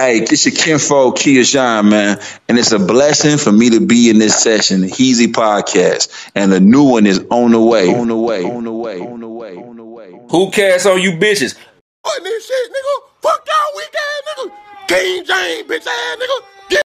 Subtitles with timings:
[0.00, 2.18] Hey, this is Kinfo Kia John, man.
[2.48, 6.30] And it's a blessing for me to be in this session, the Heezy Podcast.
[6.34, 7.94] And a new one is on the way.
[7.94, 8.42] On the way.
[8.42, 8.98] On the way.
[8.98, 9.56] On the way.
[9.56, 10.18] On the way.
[10.30, 11.54] Who cares on you bitches?
[12.00, 13.10] What this shit, nigga?
[13.20, 14.52] Fuck y'all weak ass nigga.
[14.88, 16.44] King James, bitch ass nigga.
[16.70, 16.82] Get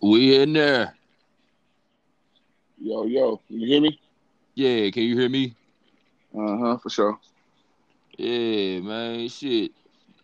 [0.00, 0.96] We in there.
[2.80, 4.00] Yo, yo, you hear me?
[4.54, 5.54] Yeah, can you hear me?
[6.36, 7.18] Uh huh, for sure.
[8.18, 9.28] Yeah, man.
[9.28, 9.72] Shit.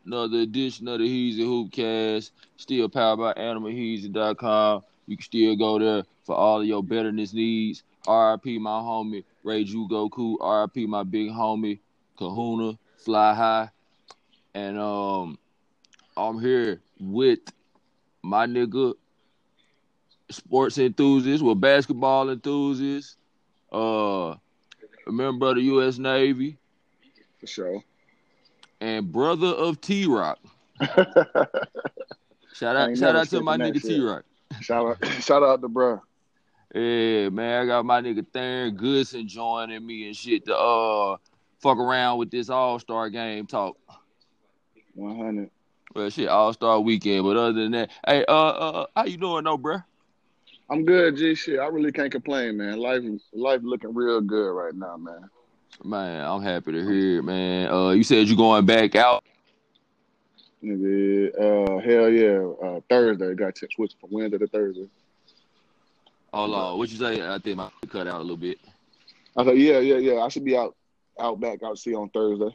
[0.04, 2.30] Another edition of the Heezy Hoopcast.
[2.56, 4.82] Still powered by AnimalHeezy.com.
[5.06, 7.82] You can still go there for all of your betterness needs.
[8.06, 10.36] RIP my homie Ray Ju Goku.
[10.40, 11.78] RIP my big homie
[12.18, 13.70] Kahuna Fly High.
[14.54, 15.38] And um
[16.16, 17.40] I'm here with
[18.22, 18.94] my nigga
[20.30, 23.16] sports enthusiast, with basketball enthusiast.
[23.70, 24.36] Uh
[25.10, 26.56] remember the US Navy
[27.40, 27.84] For sure.
[28.80, 30.38] and brother of T Rock.
[32.52, 33.80] Shout out shout out to my nigga.
[33.82, 34.24] T Rock.
[34.60, 36.00] shout out, shout out to bruh.
[36.74, 41.16] Yeah, man, I got my nigga Theron Goodson joining me and shit to uh
[41.60, 43.76] fuck around with this All Star game talk.
[44.94, 45.50] 100.
[45.94, 47.24] Well, shit, All Star weekend.
[47.24, 49.82] But other than that, hey, uh, uh, how you doing, though, bruh?
[50.70, 51.34] I'm good, G.
[51.34, 52.78] Shit, I really can't complain, man.
[52.78, 55.28] Life, life looking real good right now, man.
[55.82, 57.68] Man, I'm happy to hear it, man.
[57.68, 59.24] Uh, you said you're going back out.
[60.62, 62.68] Nigga, uh, hell yeah.
[62.68, 64.88] Uh, Thursday got to switch from Wednesday to Thursday.
[66.32, 67.20] Hold on, what you say?
[67.26, 68.60] I think my cut out a little bit.
[69.36, 70.20] I said, yeah, yeah, yeah.
[70.20, 70.76] I should be out,
[71.18, 72.54] out back out to see on Thursday.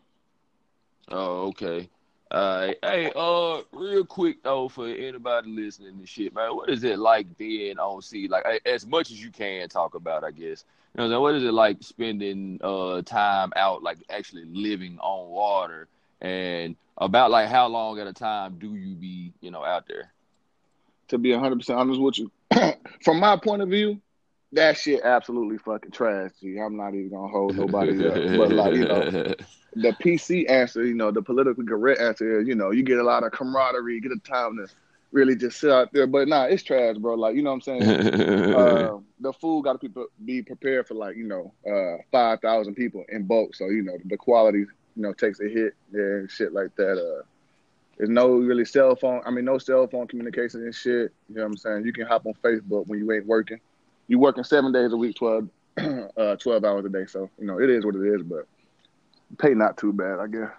[1.10, 1.90] Oh, okay.
[2.34, 2.76] Right.
[2.84, 7.38] Hey, uh, real quick though, for anybody listening to shit, man, what is it like
[7.38, 8.28] being on sea?
[8.28, 10.66] Like, as much as you can talk about, I guess.
[10.98, 15.88] You know, what is it like spending uh time out, like actually living on water,
[16.22, 20.12] and about like how long at a time do you be, you know, out there?
[21.10, 22.32] To be 100% honest with you,
[23.04, 24.02] from my point of view,
[24.56, 26.58] that shit absolutely fucking trash, G.
[26.58, 28.14] I'm not even gonna hold nobody up.
[28.38, 29.04] But like, you know,
[29.76, 33.04] the PC answer, you know, the politically correct answer is, you know, you get a
[33.04, 34.68] lot of camaraderie, get a time to
[35.12, 36.08] really just sit out there.
[36.08, 37.16] But nah, it's trash, bro.
[37.16, 38.54] Like, you know what I'm saying?
[38.56, 43.04] uh, the food got to be, be prepared for like, you know, uh, 5,000 people
[43.10, 43.56] in bulk.
[43.56, 46.98] So, you know, the quality, you know, takes a hit there and shit like that.
[46.98, 47.24] Uh,
[47.98, 49.22] there's no really cell phone.
[49.26, 51.14] I mean, no cell phone communication and shit.
[51.30, 51.86] You know what I'm saying?
[51.86, 53.60] You can hop on Facebook when you ain't working.
[54.08, 55.50] You working seven days a week, 12,
[56.18, 57.06] uh, 12 hours a day.
[57.08, 58.48] So, you know, it is what it is, but
[59.38, 60.52] pay not too bad, I guess.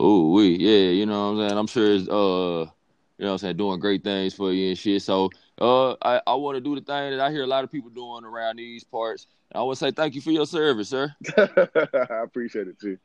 [0.00, 1.58] Oh, we yeah, you know what I'm saying.
[1.58, 2.70] I'm sure it's uh,
[3.18, 5.02] you know what I'm saying, doing great things for you and shit.
[5.02, 5.30] So
[5.60, 7.90] uh, I I want to do the thing that I hear a lot of people
[7.90, 9.26] doing around these parts.
[9.52, 11.14] I want to say thank you for your service, sir.
[11.36, 12.98] I appreciate it too.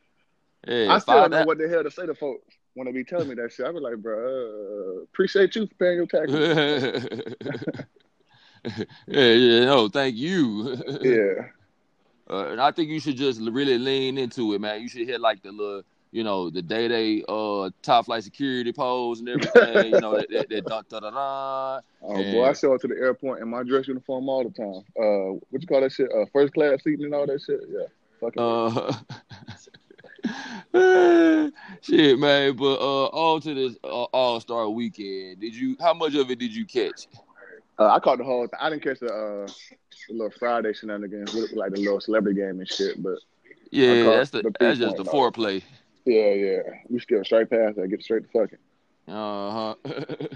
[0.67, 3.03] Yeah, I still don't know what the hell to say to folks when they be
[3.03, 3.65] telling me that shit.
[3.65, 7.35] I be like, bro, uh, appreciate you for paying your taxes.
[9.07, 10.77] yeah, yeah, no, thank you.
[11.01, 11.47] yeah,
[12.29, 14.81] Uh, and I think you should just really lean into it, man.
[14.81, 18.71] You should hit like the little, you know, the day day uh top flight security
[18.71, 19.93] pose and everything.
[19.93, 21.81] you know, that that, that dun, dun, dun, dun.
[22.01, 24.83] oh boy, I show up to the airport in my dress uniform all the time.
[24.97, 26.09] Uh, what you call that shit?
[26.11, 27.61] Uh, first class seating and all that shit.
[27.69, 27.87] Yeah,
[28.21, 28.41] fucking.
[28.41, 28.93] Uh,
[31.81, 32.55] shit, man.
[32.55, 35.41] But uh, on to this uh, All Star Weekend.
[35.41, 35.75] Did you?
[35.79, 37.07] How much of it did you catch?
[37.79, 38.47] Uh, I caught the whole.
[38.47, 39.47] Th- I didn't catch the, uh,
[40.07, 43.01] the little Friday shenanigans, with, like the little celebrity game and shit.
[43.01, 43.17] But
[43.71, 45.63] Yeah, that's the, the that's just the three-point foreplay.
[46.05, 47.87] yeah, yeah, we skipped straight past that.
[47.87, 48.59] Get straight to fucking.
[49.07, 49.75] Uh huh.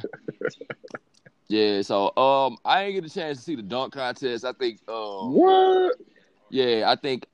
[1.48, 1.82] yeah.
[1.84, 4.44] So um, I ain't get a chance to see the dunk contest.
[4.44, 5.96] I think um, What?
[6.50, 7.28] yeah, I think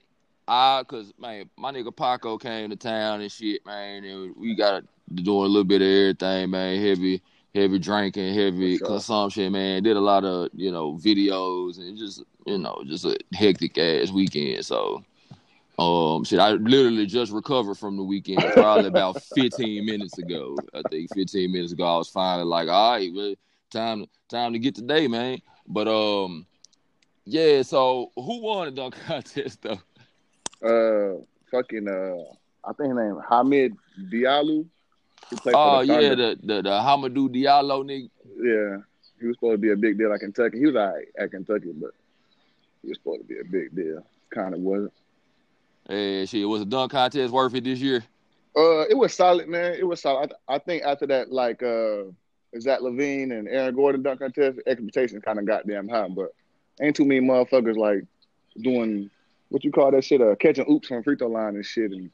[0.47, 4.81] I cause man, my nigga Paco came to town and shit, man, and we got
[5.15, 6.81] to do a little bit of everything, man.
[6.81, 7.21] Heavy,
[7.53, 8.87] heavy drinking, heavy sure.
[8.87, 9.83] consumption, man.
[9.83, 14.11] Did a lot of you know videos and just you know just a hectic ass
[14.11, 14.65] weekend.
[14.65, 15.03] So.
[15.79, 20.55] Um, shit, I literally just recovered from the weekend probably about 15 minutes ago.
[20.71, 23.33] I think 15 minutes ago, I was finally like, all right, well,
[23.71, 25.39] time, time to get today, man.
[25.67, 26.45] But um,
[27.25, 27.61] yeah.
[27.63, 29.79] So who won the dunk contest though?
[30.63, 31.21] Uh,
[31.51, 31.87] fucking.
[31.87, 32.33] Uh,
[32.65, 33.75] I think his name Hamid
[34.11, 34.65] Diallo.
[35.47, 38.09] Oh yeah, the the the Hamidou Diallo nigga.
[38.37, 38.83] Yeah,
[39.19, 40.59] he was supposed to be a big deal at Kentucky.
[40.59, 41.91] He was all right at Kentucky, but
[42.81, 44.05] he was supposed to be a big deal.
[44.29, 44.93] Kind of wasn't.
[45.87, 48.03] Hey, shit, was the dunk contest worth it this year?
[48.55, 49.73] Uh, it was solid, man.
[49.73, 50.33] It was solid.
[50.47, 52.03] I, I think after that, like uh,
[52.59, 56.07] Zach LaVine and Aaron Gordon dunk contest, expectations kind of got damn high.
[56.07, 56.33] But
[56.81, 58.05] ain't too many motherfuckers like
[58.61, 59.09] doing
[59.49, 62.09] what you call that shit, uh, catching oops on free throw line and shit, and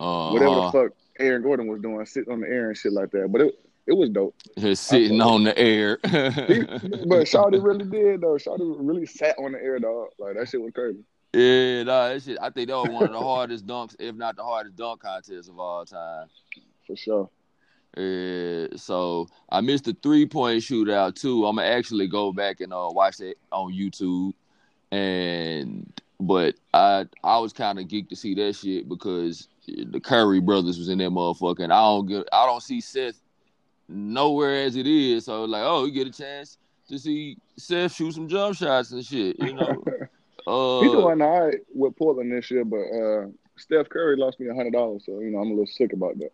[0.00, 3.10] uh whatever the fuck Aaron Gordon was doing, sitting on the air and shit like
[3.12, 3.30] that.
[3.30, 3.54] But it
[3.86, 4.34] it was dope.
[4.58, 5.98] Just sitting on the air.
[6.04, 6.62] He,
[7.06, 8.36] but Shawty really did though.
[8.36, 10.08] Shawty really sat on the air, dog.
[10.18, 11.02] Like that shit was crazy.
[11.32, 12.38] yeah, nah, that shit.
[12.40, 15.48] I think that was one of the hardest dunks, if not the hardest dunk contest
[15.48, 16.26] of all time.
[16.86, 17.30] For sure.
[17.96, 21.46] Uh, so I missed the three point shootout too.
[21.46, 24.34] I'm gonna actually go back and uh, watch it on YouTube.
[24.92, 25.90] And
[26.20, 29.48] but I I was kind of geeked to see that shit because
[29.90, 33.20] the Curry brothers was in that motherfucker, and I don't get I don't see Seth
[33.88, 35.26] nowhere as it is.
[35.26, 39.04] So like, oh, you get a chance to see Seth shoot some jump shots and
[39.04, 39.36] shit.
[39.38, 39.84] You know,
[40.46, 43.26] uh, He's doing all right with Portland this year, but uh,
[43.56, 46.18] Steph Curry lost me a hundred dollars, so you know I'm a little sick about
[46.18, 46.32] that.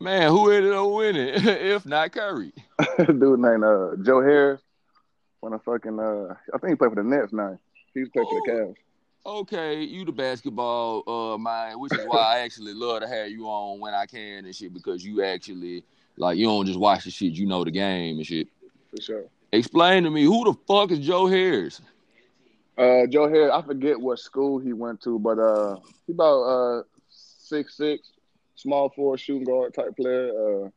[0.00, 2.52] man, who ended up winning if not Curry?
[3.06, 4.60] Dude named uh, Joe Harris,
[5.40, 7.58] when I fucking uh, I think he played for the Nets now.
[7.92, 8.74] He's played for the Cavs.
[9.24, 13.46] Okay, you the basketball uh mind, which is why I actually love to have you
[13.46, 15.84] on when I can and shit because you actually
[16.16, 18.48] like you don't just watch the shit, you know the game and shit.
[18.90, 19.24] For sure.
[19.52, 21.82] Explain to me who the fuck is Joe Harris?
[22.78, 25.76] Uh, Joe Harris, I forget what school he went to, but uh,
[26.06, 28.12] he about uh six six,
[28.54, 30.30] small four shooting guard type player.
[30.30, 30.68] Uh,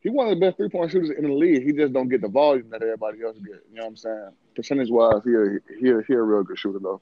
[0.00, 1.62] he one of the best three point shooters in the league.
[1.62, 3.62] He just don't get the volume that everybody else get.
[3.70, 4.30] You know what I'm saying?
[4.56, 7.00] Percentage wise, he a, he a, he a real good shooter though.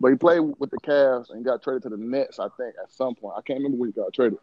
[0.00, 2.38] But he played with the Cavs and got traded to the Nets.
[2.38, 3.34] I think at some point.
[3.36, 4.38] I can't remember when he got traded.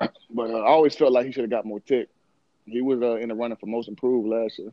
[0.30, 2.08] But uh, I always felt like he should have got more tick.
[2.66, 4.70] He was uh, in the running for most improved last year.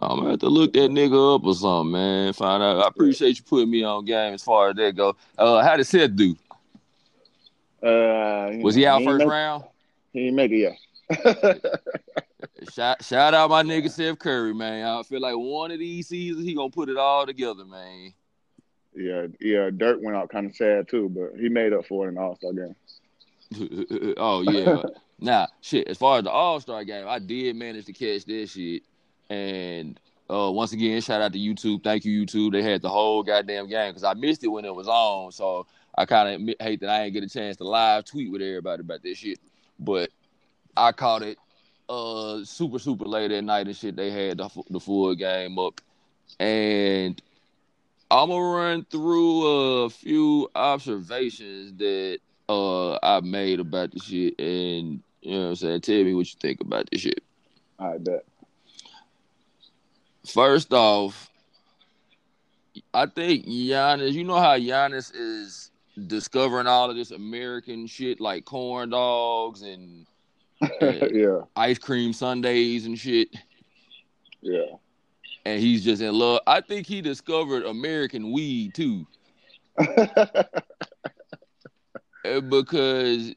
[0.00, 2.32] I'm gonna have to look that nigga up or something, man.
[2.32, 2.82] Find out.
[2.84, 5.16] I appreciate you putting me on game as far as that go.
[5.36, 6.36] Uh, how did Seth do?
[7.82, 9.64] Uh, Was he out ain't first make- round?
[10.12, 10.76] He didn't make it
[11.10, 11.62] yet.
[12.72, 14.86] Shout, shout out my nigga Seth Curry, man.
[14.86, 18.12] I feel like one of these seasons he gonna put it all together, man.
[18.94, 19.70] Yeah, yeah.
[19.70, 22.20] Dirk went out kind of sad too, but he made up for it in the
[22.20, 22.76] All Star game.
[24.16, 24.82] oh yeah.
[25.20, 25.88] now shit.
[25.88, 28.82] As far as the All Star game, I did manage to catch that shit.
[29.30, 29.98] And
[30.30, 31.82] uh, once again, shout out to YouTube.
[31.82, 32.52] Thank you, YouTube.
[32.52, 35.32] They had the whole goddamn game because I missed it when it was on.
[35.32, 35.66] So
[35.96, 38.80] I kind of hate that I didn't get a chance to live tweet with everybody
[38.80, 39.38] about this shit.
[39.78, 40.10] But
[40.76, 41.38] I caught it
[41.88, 43.96] uh super super late at night and shit.
[43.96, 45.80] They had the, the full game up,
[46.38, 47.20] and
[48.12, 55.02] I'm gonna run through a few observations that uh I made about the shit, and
[55.22, 55.80] you know what I'm saying.
[55.80, 57.24] Tell me what you think about this shit.
[57.78, 58.26] I bet.
[60.26, 61.30] First off,
[62.92, 64.12] I think Giannis.
[64.12, 65.70] You know how Giannis is
[66.06, 70.06] discovering all of this American shit like corn dogs and
[70.82, 73.28] yeah, ice cream sundaes and shit.
[74.42, 74.76] yeah.
[75.44, 76.40] And he's just in love.
[76.46, 79.06] I think he discovered American weed too,
[79.76, 80.46] because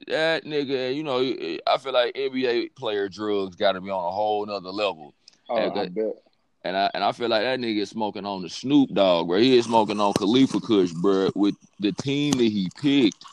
[0.07, 1.19] that nigga, you know,
[1.67, 5.13] I feel like NBA player drugs got to be on a whole nother level,
[5.49, 6.15] oh, Yeah, I bet.
[6.63, 9.39] and I and I feel like that nigga is smoking on the Snoop Dogg, bro.
[9.39, 13.23] He is smoking on Khalifa Kush, bro, with the team that he picked.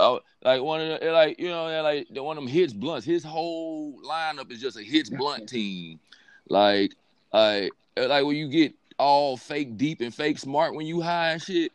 [0.00, 3.06] Oh, like one of the, like you know like the one of them hits blunts.
[3.06, 6.00] His whole lineup is just a hits blunt team.
[6.48, 6.94] Like
[7.32, 11.42] like like when you get all fake deep and fake smart when you high and
[11.42, 11.72] shit.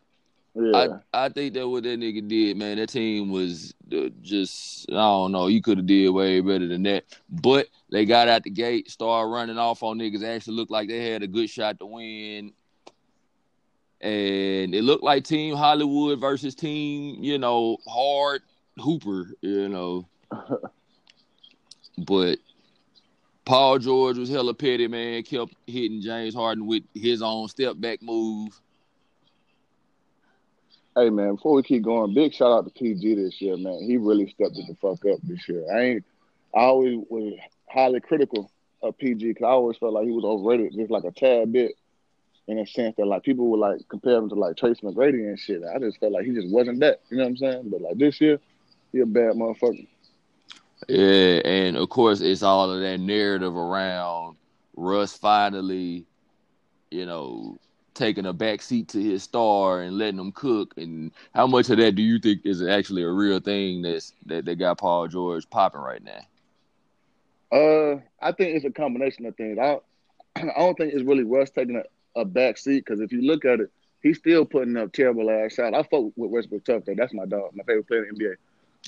[0.54, 2.78] Yeah, I I think that what that nigga did, man.
[2.78, 5.46] That team was uh, just I don't know.
[5.46, 7.04] You could have did way better than that.
[7.30, 10.24] But they got out the gate, started running off on niggas.
[10.24, 12.52] Actually looked like they had a good shot to win.
[14.00, 18.42] And it looked like Team Hollywood versus Team, you know, Hard
[18.78, 20.06] Hooper, you know.
[21.98, 22.38] but
[23.48, 25.22] Paul George was hella petty, man.
[25.22, 28.60] Kept hitting James Harden with his own step back move.
[30.94, 33.82] Hey man, before we keep going, big shout out to PG this year, man.
[33.84, 35.64] He really stepped it the fuck up this year.
[35.74, 36.04] I ain't.
[36.54, 37.38] I always was
[37.70, 38.50] highly critical
[38.82, 41.72] of PG because I always felt like he was overrated, just like a tad bit,
[42.48, 45.38] in a sense that like people would like compare him to like Trace McGrady and
[45.38, 45.62] shit.
[45.64, 47.00] I just felt like he just wasn't that.
[47.08, 47.70] You know what I'm saying?
[47.70, 48.40] But like this year,
[48.92, 49.86] he a bad motherfucker.
[50.86, 54.36] Yeah, and of course it's all of that narrative around
[54.76, 56.06] Russ finally,
[56.90, 57.58] you know,
[57.94, 60.74] taking a back seat to his star and letting him cook.
[60.76, 64.44] And how much of that do you think is actually a real thing that's that
[64.44, 66.20] they got Paul George popping right now?
[67.50, 69.58] Uh, I think it's a combination of things.
[69.58, 69.78] I
[70.36, 73.44] I don't think it's really Russ taking a, a back seat because if you look
[73.44, 73.70] at it,
[74.02, 75.74] he's still putting up terrible ass shots.
[75.74, 76.94] I fuck with Westbrook tough though.
[76.96, 78.34] That's my dog, my favorite player in the NBA.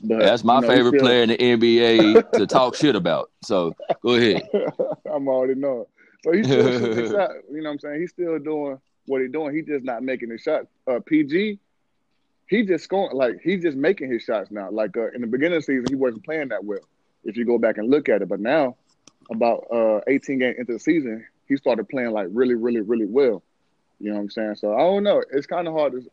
[0.02, 3.30] But That's my you know, favorite still- player in the NBA to talk shit about.
[3.42, 4.48] So go ahead.
[5.12, 5.86] I'm already knowing.
[6.22, 7.30] So he's still shooting his shot.
[7.50, 8.00] You know what I'm saying?
[8.00, 9.54] He's still doing what he doing.
[9.54, 10.66] He just not making his shots.
[10.86, 11.58] Uh, PG,
[12.48, 14.70] he just scoring like he's just making his shots now.
[14.70, 16.80] Like uh, in the beginning of the season, he wasn't playing that well.
[17.24, 18.76] If you go back and look at it, but now
[19.30, 23.42] about uh 18 games into the season, he started playing like really, really, really well.
[23.98, 24.54] You know what I'm saying?
[24.56, 25.22] So I don't know.
[25.32, 26.10] It's kind of hard to.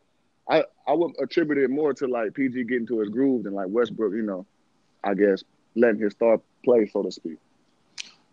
[0.50, 3.68] I I would attribute it more to like PG getting to his groove than like
[3.70, 4.14] Westbrook.
[4.14, 4.46] You know,
[5.04, 5.44] I guess
[5.76, 7.38] letting his star play, so to speak.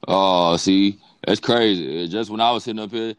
[0.07, 2.09] Oh, see, that's crazy.
[2.09, 3.15] Just when I was sitting up here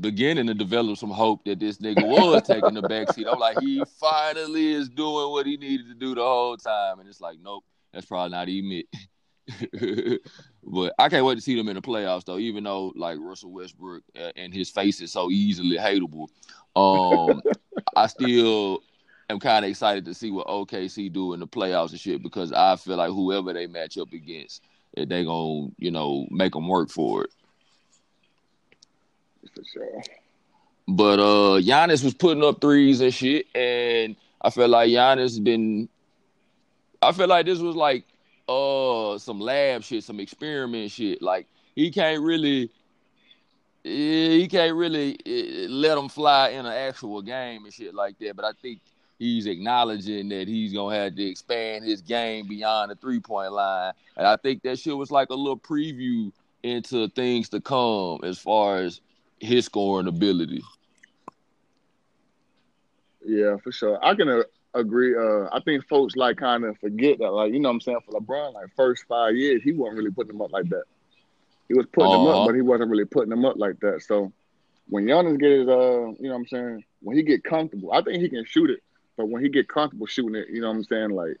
[0.00, 3.82] beginning to develop some hope that this nigga was taking the backseat, I'm like, he
[3.98, 7.00] finally is doing what he needed to do the whole time.
[7.00, 8.86] And it's like, nope, that's probably not even it.
[10.64, 12.38] but I can't wait to see them in the playoffs, though.
[12.38, 16.28] Even though like Russell Westbrook uh, and his face is so easily hateable,
[16.76, 17.42] um,
[17.96, 18.82] I still
[19.28, 22.52] am kind of excited to see what OKC do in the playoffs and shit because
[22.52, 24.62] I feel like whoever they match up against,
[24.94, 27.30] they gonna you know make them work for it.
[29.54, 30.02] For sure.
[30.88, 35.88] But uh Giannis was putting up threes and shit, and I feel like Giannis been.
[37.00, 38.04] I feel like this was like
[38.48, 41.22] uh some lab shit, some experiment shit.
[41.22, 42.70] Like he can't really.
[43.84, 48.36] He can't really eh, let him fly in an actual game and shit like that.
[48.36, 48.80] But I think
[49.18, 53.92] he's acknowledging that he's gonna have to expand his game beyond the three point line.
[54.16, 58.38] And I think that shit was like a little preview into things to come as
[58.38, 59.00] far as
[59.40, 60.62] his scoring ability.
[63.24, 64.04] Yeah, for sure.
[64.04, 64.42] I can uh,
[64.74, 65.14] agree.
[65.16, 67.98] Uh, I think folks like kind of forget that, like you know, what I'm saying
[68.04, 70.84] for LeBron, like first five years, he wasn't really putting them up like that.
[71.68, 74.02] He was putting them up, but he wasn't really putting them up like that.
[74.02, 74.32] So
[74.88, 78.02] when Giannis get his, uh, you know, what I'm saying when he get comfortable, I
[78.02, 78.80] think he can shoot it.
[79.16, 81.36] But when he get comfortable shooting it, you know, what I'm saying like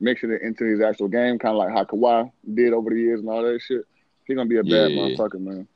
[0.00, 3.20] mixing it into his actual game, kind of like how Kawhi did over the years
[3.20, 3.84] and all that shit.
[4.24, 4.98] He gonna be a bad yeah.
[4.98, 5.66] motherfucker, man.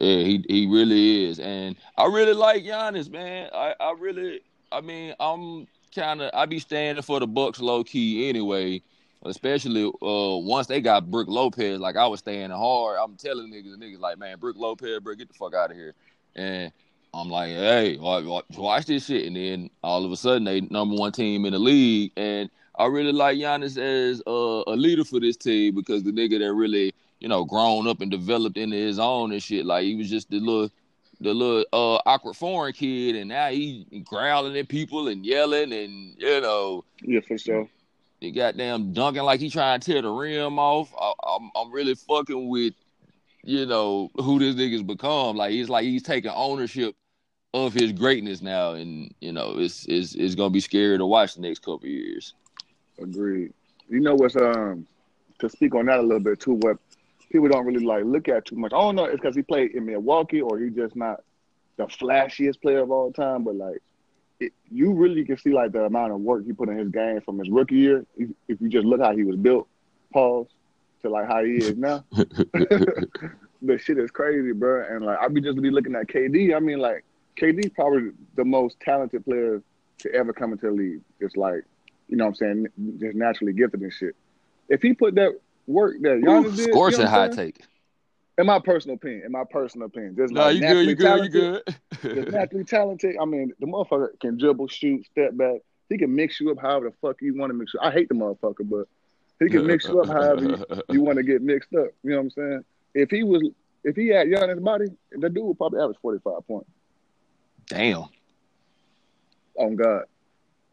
[0.00, 3.50] Yeah, he he really is, and I really like Giannis, man.
[3.52, 7.82] I I really, I mean, I'm kind of I be standing for the Bucks low
[7.82, 8.82] key anyway.
[9.28, 12.98] Especially uh, once they got Brook Lopez, like I was staying hard.
[13.02, 15.94] I'm telling niggas, niggas like, man, Brook Lopez, bro, get the fuck out of here.
[16.34, 16.72] And
[17.14, 19.26] I'm like, hey, watch this shit.
[19.26, 22.12] And then all of a sudden, they number one team in the league.
[22.16, 26.38] And I really like Giannis as uh, a leader for this team because the nigga
[26.38, 29.66] that really you know, grown up and developed into his own and shit.
[29.66, 30.70] Like he was just the little
[31.18, 36.14] the little uh awkward foreign kid and now he growling at people and yelling and
[36.18, 37.66] you know Yeah, for sure.
[38.26, 40.92] He goddamn dunking like he trying to tear the rim off.
[41.00, 42.74] I, I'm I'm really fucking with,
[43.44, 45.36] you know, who this nigga's become.
[45.36, 46.96] Like he's like he's taking ownership
[47.54, 51.36] of his greatness now, and you know it's it's it's gonna be scary to watch
[51.36, 52.34] the next couple years.
[53.00, 53.52] Agreed.
[53.88, 54.88] You know what's um
[55.38, 56.54] to speak on that a little bit too.
[56.54, 56.78] What
[57.30, 58.72] people don't really like look at too much.
[58.72, 61.22] I don't know it's because he played in Milwaukee or he just not
[61.76, 63.82] the flashiest player of all time, but like
[64.40, 67.20] it, you really can see like the amount of work he put in his game
[67.20, 68.04] from his rookie year.
[68.16, 69.68] If, if you just look how he was built,
[70.12, 70.46] pause,
[71.02, 72.04] to like how he is now.
[72.12, 74.84] the shit is crazy, bro.
[74.88, 76.54] And like I be just be looking at KD.
[76.54, 77.04] I mean, like
[77.36, 79.62] KD probably the most talented player
[79.98, 81.00] to ever come into the league.
[81.20, 81.64] Just like
[82.08, 84.14] you know, what I'm saying, just naturally gifted and shit.
[84.68, 85.32] If he put that
[85.66, 86.70] work that Giannis Ooh, did.
[86.70, 87.60] Scorching you know high take.
[88.38, 91.24] In my personal opinion, in my personal opinion, just no, like you good, you good,
[91.24, 91.62] you good.
[92.02, 93.16] just naturally talented.
[93.20, 95.60] I mean, the motherfucker can dribble, shoot, step back.
[95.88, 97.80] He can mix you up however the fuck you want to mix you.
[97.80, 98.88] I hate the motherfucker, but
[99.38, 101.88] he can mix you up however you, you want to get mixed up.
[102.02, 102.64] You know what I'm saying?
[102.94, 103.42] If he was,
[103.84, 106.70] if he had Giannis' body, the dude would probably average 45 points.
[107.66, 108.04] Damn.
[109.54, 110.04] On God.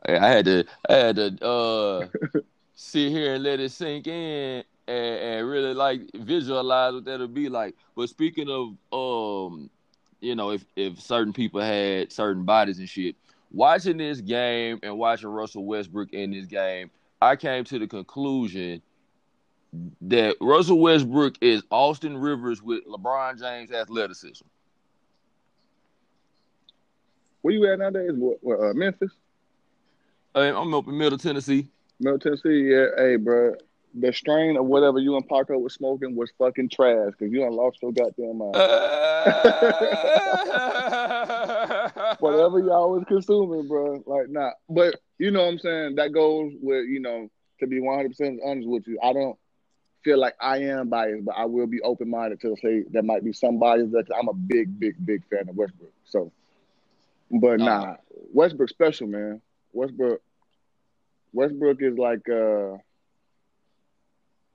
[0.06, 2.08] I had to, I had to uh,
[2.76, 7.50] sit here and let it sink in and, and really like visualize what that'll be
[7.50, 7.76] like.
[7.96, 9.70] But speaking of um,
[10.22, 13.16] you know, if if certain people had certain bodies and shit,
[13.52, 16.90] watching this game and watching Russell Westbrook in this game,
[17.22, 18.82] I came to the conclusion
[20.02, 24.46] that Russell Westbrook is Austin Rivers with LeBron James athleticism.
[27.42, 28.12] Where you at nowadays?
[28.14, 29.12] What, what uh, Memphis?
[30.36, 31.68] I'm up in Middle Tennessee.
[32.00, 32.88] Middle Tennessee, yeah.
[32.98, 33.56] Hey, bro,
[33.94, 37.52] the strain of whatever you and Paco was smoking was fucking trash because you done
[37.52, 38.56] lost your goddamn mind.
[42.20, 44.04] whatever y'all was consuming, bro.
[44.06, 44.52] Like, nah.
[44.68, 45.96] But you know what I'm saying?
[45.96, 49.38] That goes with, you know, to be 100% honest with you, I don't
[50.04, 53.24] feel like I am biased, but I will be open minded to say there might
[53.24, 55.94] be some bias that I'm a big, big, big fan of Westbrook.
[56.06, 56.32] So,
[57.32, 57.96] but nah, uh-huh.
[58.34, 59.42] Westbrook special, man.
[59.72, 60.22] Westbrook,
[61.32, 62.78] Westbrook is like, uh,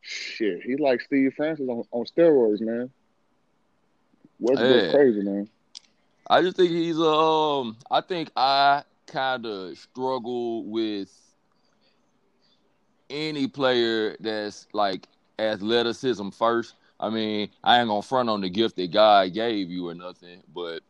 [0.01, 2.91] shit, he's like Steve Francis on, on steroids, man.
[4.41, 5.49] Westbrook's hey, crazy, man.
[6.31, 6.99] I just think he's.
[6.99, 11.11] Um, I think I kind of struggle with
[13.11, 16.75] any player that's like athleticism first.
[17.01, 20.43] I mean, I ain't gonna front on the gift that God gave you or nothing,
[20.53, 20.83] but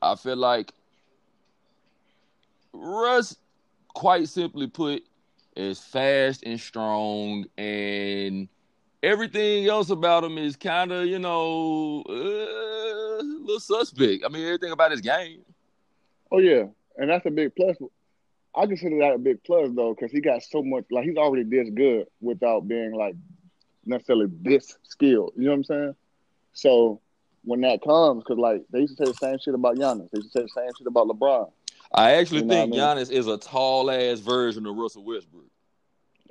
[0.00, 0.72] I feel like
[2.72, 3.36] Russ,
[3.88, 5.04] quite simply put,
[5.56, 8.48] is fast and strong, and
[9.02, 14.24] everything else about him is kind of, you know, uh, a little suspect.
[14.24, 15.40] I mean, everything about his game.
[16.32, 16.64] Oh yeah,
[16.96, 17.76] and that's a big plus.
[18.56, 20.84] I consider that a big plus though, because he got so much.
[20.90, 23.14] Like he's already this good without being like
[23.84, 25.32] necessarily this skilled.
[25.36, 25.94] You know what I'm saying?
[26.52, 27.00] So
[27.44, 30.10] when that comes, because like they used to say the same shit about Giannis.
[30.10, 31.50] They used to say the same shit about LeBron.
[31.94, 35.44] I actually You know think I Giannis is a tall ass version of Russell Westbrook.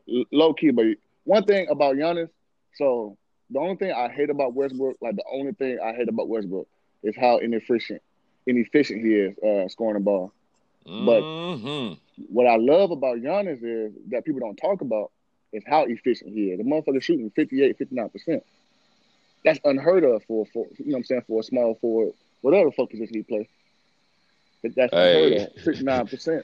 [0.10, 0.86] L- low key, but
[1.24, 2.30] one thing about Giannis,
[2.76, 3.18] so
[3.50, 6.68] the only thing I hate about Westbrook, like the only thing I hate about Westbrook
[7.04, 8.02] is how inefficient,
[8.46, 10.32] inefficient he is uh, scoring the ball.
[10.86, 11.98] But- Mhm.
[12.30, 15.12] What I love about Giannis is that people don't talk about
[15.52, 16.60] is how efficient he is.
[16.60, 18.44] The motherfucker shooting 58, 59%.
[19.44, 22.72] That's unheard of for, for you know what I'm saying, for a small forward, whatever
[22.72, 23.48] fuck position he plays.
[24.64, 25.38] That's Hey.
[25.38, 26.10] unheard of.
[26.10, 26.44] 59%.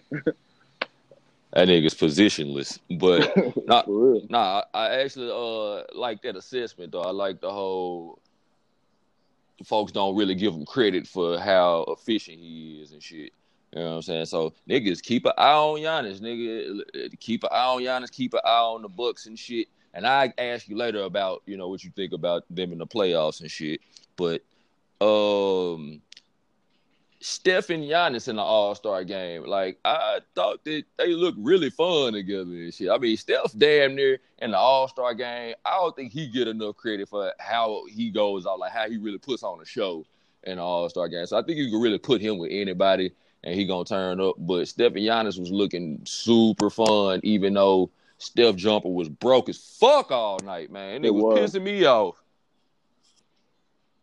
[1.53, 3.31] that nigga's positionless, but
[3.87, 4.21] real.
[4.29, 7.01] Nah, I I actually uh like that assessment though.
[7.01, 8.19] I like the whole
[9.65, 13.31] folks don't really give him credit for how efficient he is and shit.
[13.73, 14.25] You know what I'm saying?
[14.25, 17.19] So niggas keep an eye on Giannis, nigga.
[17.19, 18.11] Keep an eye on Giannis.
[18.11, 19.67] Keep an eye on the Bucks and shit.
[19.93, 22.87] And I ask you later about you know what you think about them in the
[22.87, 23.81] playoffs and shit.
[24.15, 24.41] But
[25.01, 26.01] um,
[27.21, 31.69] Steph and Giannis in the All Star game, like I thought that they looked really
[31.69, 32.89] fun together and shit.
[32.89, 35.55] I mean, Steph damn near in the All Star game.
[35.65, 38.97] I don't think he get enough credit for how he goes out, like how he
[38.97, 40.05] really puts on a show
[40.43, 41.25] in the All Star game.
[41.25, 43.11] So I think you can really put him with anybody
[43.43, 44.35] and he gonna turn up.
[44.37, 49.57] But Steph and Giannis was looking super fun, even though Steph jumper was broke as
[49.57, 51.03] fuck all night, man.
[51.03, 51.53] It, It was, was.
[51.53, 52.15] pissing me off.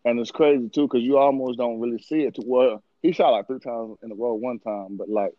[0.04, 2.34] And it's crazy too, because you almost don't really see it.
[2.34, 2.42] Too.
[2.46, 5.32] Well, he shot like three times in a row one time, but like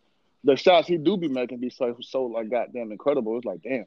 [0.44, 3.36] the shots he do be making be so so like goddamn incredible.
[3.36, 3.86] It's like damn,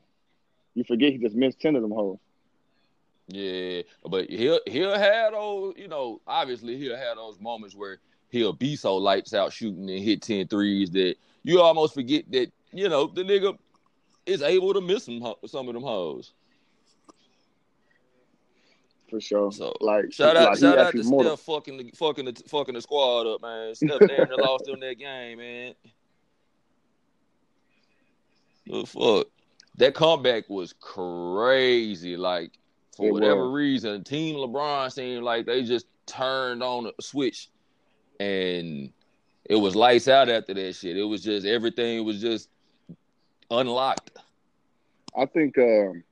[0.76, 2.20] you forget he just missed ten of them hoes.
[3.28, 8.54] Yeah, but he'll he'll have those, you know, obviously he'll have those moments where he'll
[8.54, 12.90] be so lights out shooting and hit 10 threes that you almost forget that, you
[12.90, 13.58] know, the nigga
[14.26, 16.34] is able to miss some some of them hoes.
[19.12, 19.52] For sure.
[19.52, 22.82] So, like Shout out like, shout out to Steph fucking the fucking the fucking the
[22.82, 23.76] squad up, man.
[23.76, 25.74] Steph damn near lost them that game, man.
[28.68, 29.28] The fuck.
[29.76, 32.16] That comeback was crazy.
[32.16, 32.54] Like
[32.96, 33.56] for It whatever was.
[33.56, 37.50] reason, Team LeBron seemed like they just turned on a switch,
[38.22, 38.92] and
[39.44, 40.96] it was lights out after that shit.
[40.96, 42.48] It was just everything was just
[43.50, 44.12] unlocked.
[45.18, 46.06] I think um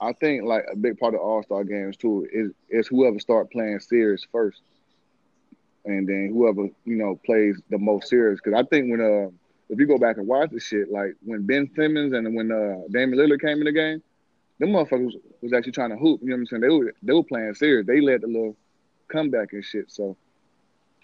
[0.00, 3.50] I think like a big part of All Star games too is is whoever start
[3.50, 4.62] playing serious first,
[5.84, 8.40] and then whoever you know plays the most serious.
[8.42, 9.30] Because I think when uh
[9.68, 12.80] if you go back and watch the shit, like when Ben Simmons and when uh
[12.90, 14.02] Damian Lillard came in the game,
[14.58, 16.20] them motherfuckers was actually trying to hoop.
[16.22, 16.62] You know what I'm saying?
[16.62, 17.86] They were they were playing serious.
[17.86, 18.56] They led the little
[19.08, 19.90] comeback and shit.
[19.90, 20.16] So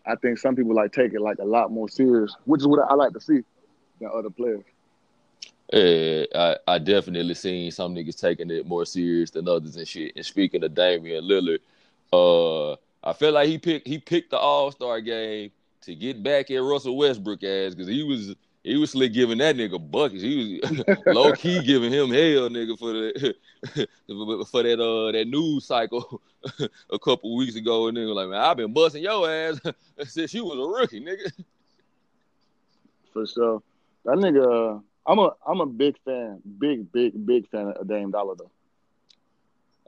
[0.07, 2.81] I think some people like take it like a lot more serious, which is what
[2.89, 3.41] I like to see
[4.01, 4.65] than other players.
[5.73, 10.13] Yeah, I, I definitely seen some niggas taking it more serious than others and shit.
[10.15, 11.59] And speaking of Damian Lillard,
[12.13, 15.51] uh, I feel like he picked he picked the All Star game
[15.83, 19.57] to get back at Russell Westbrook ass because he was he was slick giving that
[19.57, 20.23] nigga buckets.
[20.23, 23.37] He was low key giving him hell, nigga, for the
[24.51, 26.21] for that uh that news cycle
[26.91, 27.89] a couple weeks ago.
[27.89, 29.61] And nigga like, man, I've been busting your ass
[30.05, 31.33] since you was a rookie, nigga.
[33.13, 33.63] For sure.
[34.05, 38.11] That nigga, uh, I'm a I'm a big fan, big big big fan of Dame
[38.11, 38.51] Dollar though.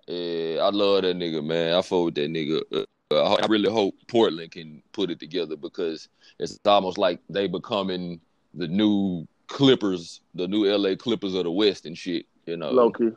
[0.06, 1.74] Yeah, I love that nigga, man.
[1.74, 2.62] I fuck with that nigga.
[2.72, 7.46] Uh, uh, I really hope Portland can put it together because it's almost like they
[7.46, 8.20] becoming
[8.54, 12.26] the new Clippers, the new LA Clippers of the West and shit.
[12.46, 13.10] You know, Low key.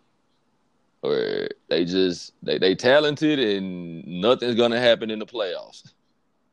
[1.01, 5.93] or they just they they talented and nothing's gonna happen in the playoffs.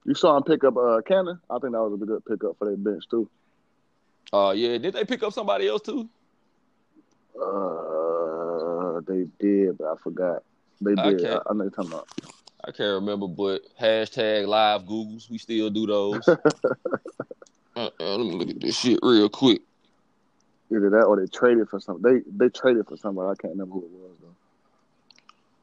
[0.04, 1.40] You saw him pick up uh Kanter.
[1.50, 3.28] I think that was a good pickup for their bench too.
[4.32, 6.08] Uh, yeah, did they pick up somebody else too?
[7.40, 10.42] Uh, they did, but I forgot.
[10.80, 11.26] They did.
[11.26, 12.08] I, I know you're talking about.
[12.64, 16.28] I can't remember, but hashtag live Googles, we still do those.
[16.28, 16.36] uh,
[17.76, 19.62] uh, let me look at this shit real quick.
[20.70, 22.02] Either that or they traded for something.
[22.02, 23.28] They they traded for somebody.
[23.30, 24.34] I can't remember who it was though.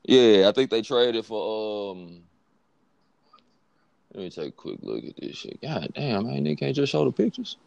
[0.06, 2.21] Yeah, I think they traded for um
[4.13, 5.62] Let me take a quick look at this shit.
[5.62, 7.58] God damn, man, they can't just show the pictures.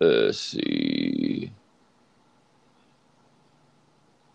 [0.00, 1.52] Let's see.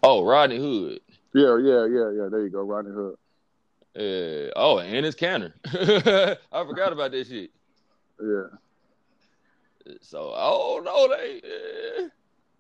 [0.04, 1.00] Oh, Rodney Hood.
[1.34, 2.28] Yeah, yeah, yeah, yeah.
[2.30, 3.16] There you go, Rodney Hood.
[3.98, 5.54] Uh, oh, and it's Kanter.
[6.52, 7.50] I forgot about that shit.
[8.22, 8.48] Yeah.
[10.02, 11.42] So, oh no, they.
[11.44, 12.10] Uh,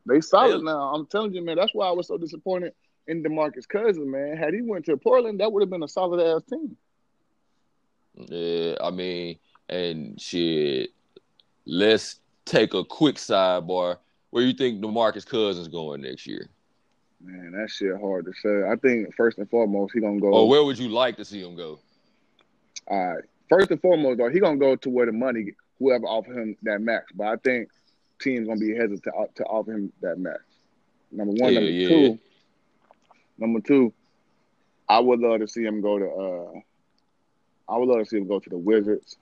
[0.07, 0.93] they solid they, now.
[0.93, 1.57] I'm telling you, man.
[1.57, 2.73] That's why I was so disappointed
[3.07, 4.35] in Demarcus Cousins, man.
[4.37, 6.75] Had he went to Portland, that would have been a solid ass team.
[8.15, 9.37] Yeah, I mean,
[9.69, 10.91] and shit.
[11.67, 13.97] Let's take a quick sidebar.
[14.29, 16.49] Where do you think Demarcus Cousins going next year?
[17.23, 18.69] Man, that shit hard to say.
[18.69, 20.27] I think first and foremost he gonna go.
[20.27, 21.79] Or where would you like to see him go?
[22.87, 23.23] All right.
[23.49, 26.81] First and foremost, though, he gonna go to where the money, whoever offer him that
[26.81, 27.11] max.
[27.13, 27.69] But I think
[28.19, 30.41] teams gonna be hesitant to, to offer him that max.
[31.11, 31.87] Number one, yeah, number yeah.
[31.87, 32.19] two.
[33.37, 33.93] Number two,
[34.87, 36.09] I would love to see him go to.
[36.09, 36.59] uh
[37.67, 39.17] I would love to see him go to the Wizards.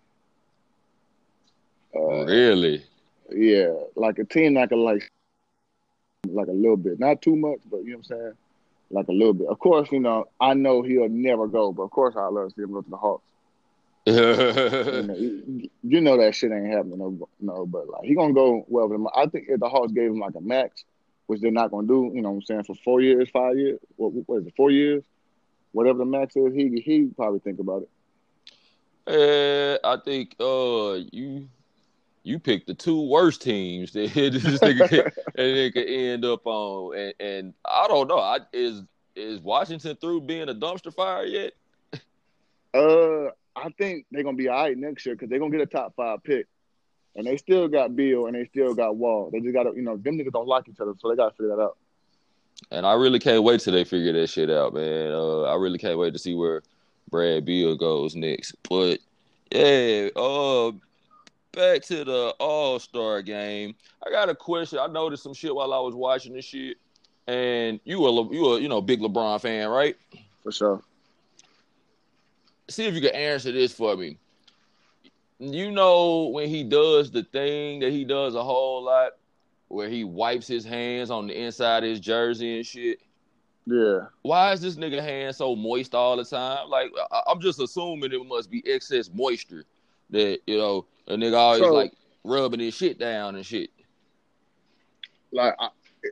[1.95, 2.83] Uh, really?
[3.33, 5.11] Yeah, like a team that could like
[6.27, 8.33] like a little bit, not too much, but you know what I'm saying,
[8.91, 9.47] like a little bit.
[9.47, 12.55] Of course, you know I know he'll never go, but of course I love to
[12.55, 13.23] see him go to the Hawks.
[14.05, 15.15] you, know,
[15.81, 17.65] you, know, that shit ain't happening, no, no.
[17.65, 19.11] But like he gonna go well.
[19.15, 20.83] I think if the Hawks gave him like a max,
[21.27, 23.79] which they're not gonna do, you know what I'm saying, for four years, five years,
[23.95, 25.03] what, what is it, four years,
[25.71, 27.89] whatever the max is, he he probably think about it.
[29.05, 31.47] Uh, I think uh you
[32.23, 36.45] you picked the two worst teams that this nigga could, and it could end up
[36.45, 36.97] on.
[36.97, 38.19] And, and I don't know.
[38.19, 38.81] I, is
[39.15, 41.53] is Washington through being a dumpster fire yet?
[42.73, 45.65] Uh, I think they're gonna be all right next year because they're gonna get a
[45.65, 46.47] top five pick,
[47.15, 49.29] and they still got Beal and they still got Wall.
[49.31, 51.55] They just gotta, you know, them niggas don't like each other, so they gotta figure
[51.55, 51.77] that out.
[52.71, 55.11] And I really can't wait till they figure that shit out, man.
[55.11, 56.63] Uh, I really can't wait to see where
[57.09, 58.55] Brad Beal goes next.
[58.67, 58.99] But
[59.51, 60.71] yeah, uh,
[61.53, 63.75] back to the All Star game.
[64.05, 64.79] I got a question.
[64.79, 66.77] I noticed some shit while I was watching this shit,
[67.27, 69.95] and you were you were you know big LeBron fan, right?
[70.43, 70.81] For sure.
[72.69, 74.17] See if you can answer this for me.
[75.39, 79.11] You know when he does the thing that he does a whole lot,
[79.67, 82.99] where he wipes his hands on the inside of his jersey and shit.
[83.65, 84.07] Yeah.
[84.23, 86.69] Why is this nigga hand so moist all the time?
[86.69, 89.65] Like I- I'm just assuming it must be excess moisture
[90.09, 93.69] that you know a nigga always so, like rubbing his shit down and shit.
[95.31, 95.69] Like I,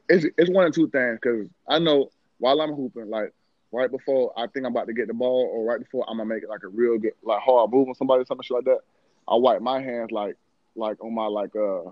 [0.09, 3.33] it's it's one of two things because I know while I'm hooping, like
[3.71, 6.27] right before I think I'm about to get the ball, or right before I'm gonna
[6.27, 8.79] make it like a real good like hard move on somebody, something shit like that.
[9.27, 10.35] I wipe my hands like
[10.75, 11.83] like on my like uh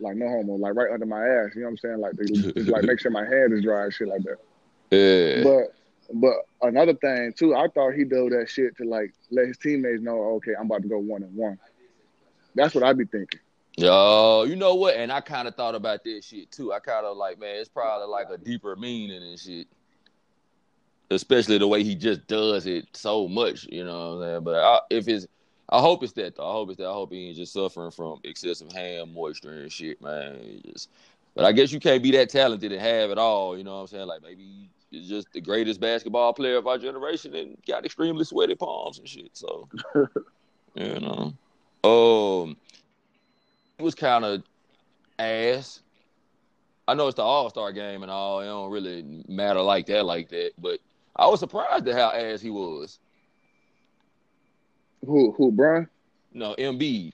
[0.00, 1.50] like no homo, like right under my ass.
[1.54, 2.00] You know what I'm saying?
[2.00, 4.38] Like to, like make sure my hand is dry and shit like that.
[4.90, 5.44] Yeah.
[5.44, 5.74] But
[6.14, 10.02] but another thing too, I thought he do that shit to like let his teammates
[10.02, 11.58] know, okay, I'm about to go one and one.
[12.54, 13.40] That's what I'd be thinking.
[13.76, 14.96] Yo, you know what?
[14.96, 16.72] And I kind of thought about this shit too.
[16.72, 19.66] I kind of like, man, it's probably like a deeper meaning and shit.
[21.10, 24.44] Especially the way he just does it so much, you know what I'm saying?
[24.44, 25.26] But I, if it's,
[25.68, 26.48] I hope it's that though.
[26.48, 26.88] I hope it's that.
[26.88, 30.60] I hope he ain't just suffering from excessive hand moisture and shit, man.
[30.70, 30.90] Just,
[31.34, 33.80] but I guess you can't be that talented and have it all, you know what
[33.80, 34.06] I'm saying?
[34.06, 38.54] Like maybe he's just the greatest basketball player of our generation and got extremely sweaty
[38.54, 39.30] palms and shit.
[39.32, 39.68] So,
[40.74, 41.34] you know.
[41.84, 42.56] Um,
[43.78, 44.42] it was kind of
[45.18, 45.80] ass.
[46.86, 48.40] I know it's the All Star game and all.
[48.40, 50.52] It don't really matter like that, like that.
[50.58, 50.80] But
[51.16, 52.98] I was surprised at how ass he was.
[55.04, 55.32] Who?
[55.32, 55.52] Who?
[55.52, 55.88] Brian?
[56.32, 57.12] No, Embiid.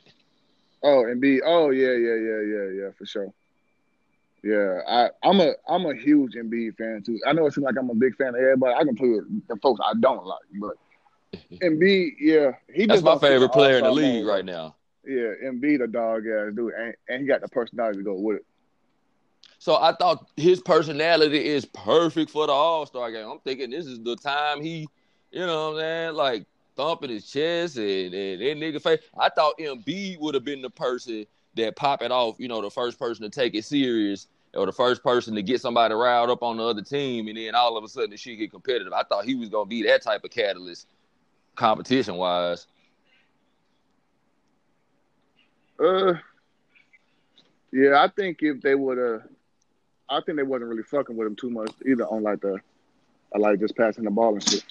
[0.83, 1.41] Oh, Embiid.
[1.45, 3.33] Oh, yeah, yeah, yeah, yeah, yeah, for sure.
[4.43, 7.19] Yeah, I, I'm a I'm a huge Embiid fan too.
[7.27, 8.75] I know it seems like I'm a big fan of everybody.
[8.75, 10.77] I can play with the folks I don't like, but
[11.63, 14.77] Embiid, yeah, he that's my favorite player in the league right now.
[15.07, 18.37] Yeah, Embiid a dog ass dude, and, and he got the personality to go with
[18.39, 18.47] it.
[19.59, 23.29] So I thought his personality is perfect for the All Star game.
[23.29, 24.89] I'm thinking this is the time he,
[25.33, 29.01] you know what I'm saying, like thumping his chest and, and that nigga face.
[29.19, 32.71] I thought Embiid would have been the person that pop it off, you know, the
[32.71, 36.43] first person to take it serious or the first person to get somebody riled up
[36.43, 38.93] on the other team, and then all of a sudden the shit get competitive.
[38.93, 40.87] I thought he was gonna be that type of catalyst
[41.59, 42.67] competition wise?
[45.79, 46.15] Uh,
[47.73, 49.23] yeah, I think if they would have,
[50.09, 52.59] I think they wasn't really fucking with him too much either on like the,
[53.35, 54.65] I like just passing the ball and shit.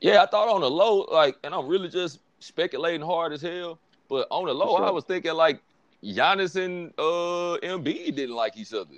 [0.00, 3.78] Yeah, I thought on the low, like, and I'm really just speculating hard as hell.
[4.08, 4.84] But on the low, sure.
[4.84, 5.62] I was thinking like
[6.02, 8.94] Giannis and uh Embiid didn't like each other.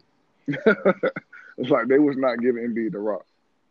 [0.49, 3.25] it's like they was not giving Embiid the rock.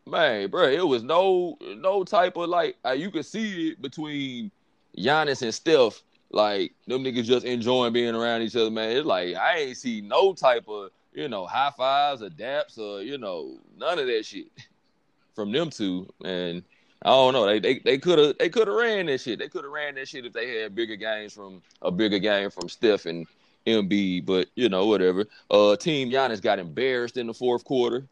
[0.07, 4.51] Man, bro, it was no no type of like uh, you could see it between
[4.97, 6.03] Giannis and Steph.
[6.31, 8.95] Like them niggas just enjoying being around each other, man.
[8.95, 13.01] It's like I ain't see no type of you know high fives or daps or
[13.01, 14.47] you know none of that shit
[15.35, 16.07] from them two.
[16.23, 16.61] And
[17.01, 17.47] I don't know.
[17.47, 19.39] They they they could have they could have ran that shit.
[19.39, 22.51] They could have ran that shit if they had bigger games from a bigger game
[22.51, 23.25] from Steph and
[23.65, 24.27] Embiid.
[24.27, 25.25] But you know whatever.
[25.49, 28.05] Uh, Team Giannis got embarrassed in the fourth quarter.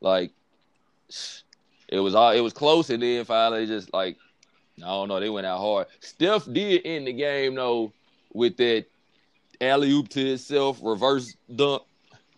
[0.00, 0.32] Like
[1.88, 4.16] it was all it was close, and then finally just like
[4.78, 5.86] I don't know, they went out hard.
[6.00, 7.92] Steph did end the game though
[8.32, 8.86] with that
[9.60, 11.82] alley oop to itself, reverse dunk.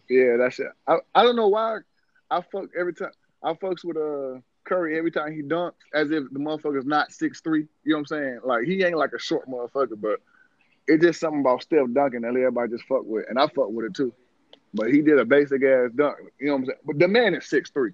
[0.09, 0.69] Yeah, that's it.
[0.87, 1.79] I, I don't know why
[2.31, 3.11] I fuck every time
[3.43, 7.41] I fucks with uh Curry every time he dunks as if the motherfucker's not six
[7.41, 7.67] three.
[7.85, 8.41] You know what I'm saying?
[8.45, 10.21] Like he ain't like a short motherfucker, but
[10.87, 13.87] it's just something about Steph dunking that everybody just fuck with, and I fuck with
[13.87, 14.13] it too.
[14.75, 16.17] But he did a basic ass dunk.
[16.39, 16.79] You know what I'm saying?
[16.85, 17.93] But the man is six three.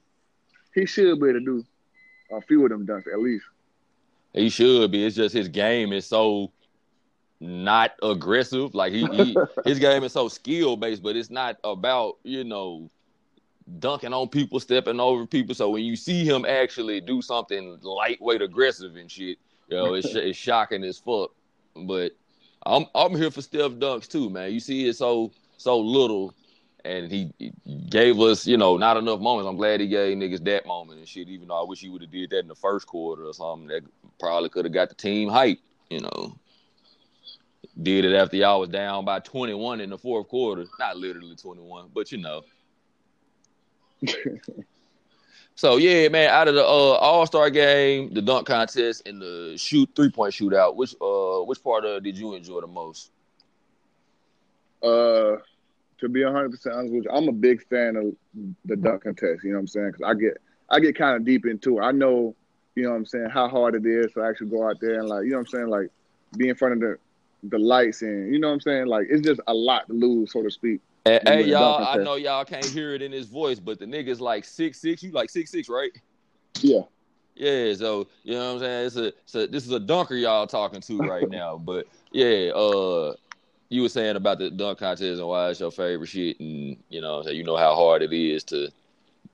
[0.74, 1.64] He should be able to do
[2.32, 3.44] a few of them dunks at least.
[4.32, 5.04] He should be.
[5.04, 6.50] It's just his game is so
[7.40, 8.74] not aggressive.
[8.74, 12.90] Like he, he his game is so skill based, but it's not about you know
[13.78, 15.54] dunking on people, stepping over people.
[15.54, 20.14] So when you see him actually do something lightweight aggressive and shit, you know, it's,
[20.14, 21.30] it's shocking as fuck.
[21.76, 22.12] But
[22.66, 24.52] I'm I'm here for Steph dunks too, man.
[24.52, 26.34] You see it so so little,
[26.84, 27.32] and he,
[27.88, 29.48] gave us, you know, not enough moments.
[29.48, 31.28] I'm glad he gave niggas that moment and shit.
[31.28, 33.68] Even though I wish he would have did that in the first quarter or something,
[33.68, 33.82] that
[34.18, 35.58] probably could have got the team hype,
[35.90, 36.36] you know.
[37.82, 40.64] Did it after y'all was down by 21 in the fourth quarter.
[40.78, 42.42] Not literally 21, but you know.
[45.54, 49.54] so yeah, man, out of the uh, All Star game, the dunk contest, and the
[49.56, 53.10] shoot three point shootout, which uh which part of did you enjoy the most?
[54.82, 55.38] Uh,
[56.04, 58.14] to be 100 percent honest with you, I'm a big fan of
[58.64, 59.44] the dunk contest.
[59.44, 59.92] You know what I'm saying?
[59.92, 60.36] Because I get
[60.70, 61.82] I get kind of deep into it.
[61.82, 62.34] I know,
[62.74, 65.08] you know what I'm saying, how hard it is to actually go out there and
[65.08, 65.90] like, you know what I'm saying, like
[66.36, 66.98] be in front of the
[67.50, 68.86] the lights and you know what I'm saying.
[68.86, 70.80] Like it's just a lot to lose, so to speak.
[71.04, 74.20] Hey, hey y'all, I know y'all can't hear it in his voice, but the nigga's
[74.20, 75.02] like six six.
[75.02, 75.90] You like six six, right?
[76.60, 76.82] Yeah.
[77.36, 78.86] Yeah, so you know what I'm saying.
[78.86, 82.50] It's a, it's a this is a dunker y'all talking to right now, but yeah,
[82.52, 83.14] uh,
[83.74, 87.00] you were saying about the dunk contest and why it's your favorite shit, and you
[87.00, 88.68] know, so you know how hard it is to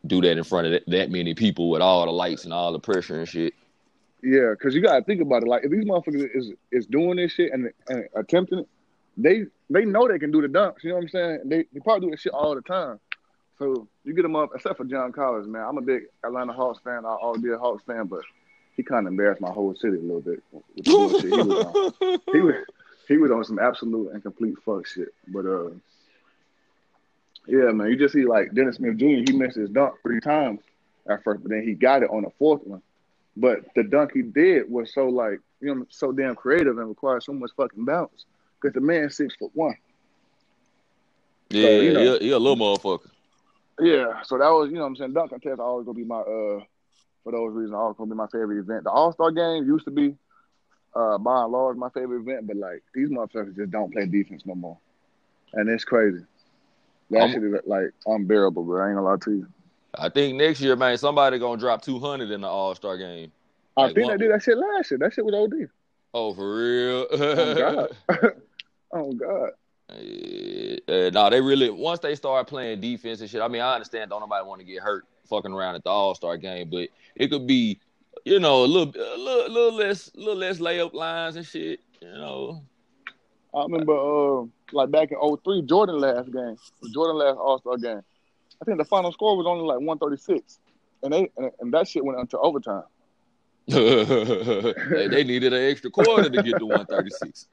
[0.07, 2.79] do that in front of that, many people with all the lights and all the
[2.79, 3.53] pressure and shit.
[4.23, 5.49] Yeah, because you gotta think about it.
[5.49, 8.69] Like if these motherfuckers is is doing this shit and, and attempting it,
[9.19, 10.83] they they know they can do the dunks.
[10.83, 11.41] You know what I'm saying?
[11.45, 12.99] They they probably do this shit all the time.
[13.59, 15.67] So you get them up, except for John Collins, man.
[15.69, 17.05] I'm a big Atlanta Hawks fan.
[17.05, 18.23] I'll always be a Hawks fan, but
[18.75, 20.43] he kind of embarrassed my whole city a little bit.
[20.83, 22.55] He was, on, he was
[23.11, 25.09] he was on some absolute and complete fuck shit.
[25.27, 25.71] But uh,
[27.47, 29.07] yeah, man, you just see like Dennis Smith Jr.
[29.07, 30.61] He missed his dunk three times
[31.09, 32.83] at first, but then he got it on the fourth one.
[33.37, 37.25] But the dunk he did was so like you know so damn creative and required
[37.25, 38.27] so much fucking bounce
[38.61, 39.77] because the man's six foot one.
[41.51, 43.11] Yeah, so, you know, he, he a little motherfucker.
[43.81, 46.21] Yeah, so that was you know what I'm saying dunk contest always gonna be my
[46.21, 46.61] uh
[47.25, 48.85] for those reasons always gonna be my favorite event.
[48.85, 50.15] The All Star game used to be
[50.95, 54.43] uh by and large my favorite event, but like these motherfuckers just don't play defense
[54.45, 54.79] no more,
[55.55, 56.25] and it's crazy.
[57.11, 58.85] That um, shit is like unbearable, bro.
[58.85, 59.47] I ain't gonna lie to you.
[59.95, 63.33] I think next year, man, somebody gonna drop two hundred in the All Star game.
[63.77, 64.99] I like think one, they did that shit last year.
[64.99, 65.69] That shit was OD.
[66.13, 67.07] Oh, for real?
[67.11, 67.89] oh God.
[68.93, 69.51] oh God.
[69.91, 73.41] Uh, no, they really once they start playing defense and shit.
[73.41, 76.15] I mean, I understand don't nobody want to get hurt fucking around at the All
[76.15, 77.81] Star game, but it could be,
[78.25, 81.47] you know, a little, a little, a little less, a little less layup lines and
[81.47, 81.81] shit.
[82.01, 82.63] You know.
[83.55, 86.57] I remember, uh, like back in 03, Jordan last game,
[86.93, 88.03] Jordan last All Star game.
[88.61, 90.59] I think the final score was only like 136,
[91.03, 92.85] and they and, and that shit went into overtime.
[93.67, 97.49] they, they needed an extra quarter to get to 136.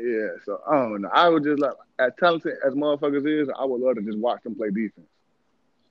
[0.00, 1.10] Yeah, so I don't know.
[1.12, 4.42] I would just like as talented as motherfuckers is, I would love to just watch
[4.42, 5.06] them play defense.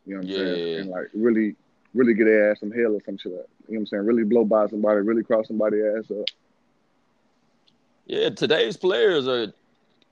[0.06, 0.38] You know what I'm yeah.
[0.38, 0.80] saying?
[0.80, 1.56] And like really,
[1.94, 3.32] really get their ass some hell or some shit.
[3.32, 4.06] Like, you know what I'm saying?
[4.06, 6.26] Really blow by somebody, really cross somebody's ass up.
[8.06, 9.48] Yeah, today's players are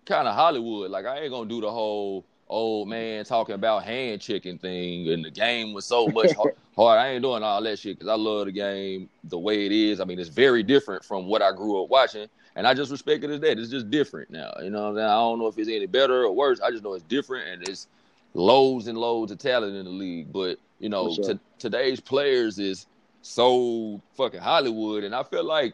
[0.05, 0.89] kind of Hollywood.
[0.89, 5.25] Like I ain't gonna do the whole old man talking about hand checking thing, and
[5.25, 6.99] the game was so much hard.
[6.99, 9.99] I ain't doing all that shit because I love the game the way it is.
[9.99, 13.25] I mean, it's very different from what I grew up watching, and I just respect
[13.25, 13.59] it as that.
[13.59, 14.53] It's just different now.
[14.61, 15.07] You know what I'm saying?
[15.07, 16.61] I don't know if it's any better or worse.
[16.61, 17.87] I just know it's different, and it's
[18.33, 20.31] loads and loads of talent in the league.
[20.31, 21.33] But you know, sure.
[21.33, 22.87] t- today's players is
[23.29, 25.73] so fucking Hollywood, and I feel like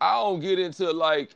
[0.00, 1.30] I don't get into like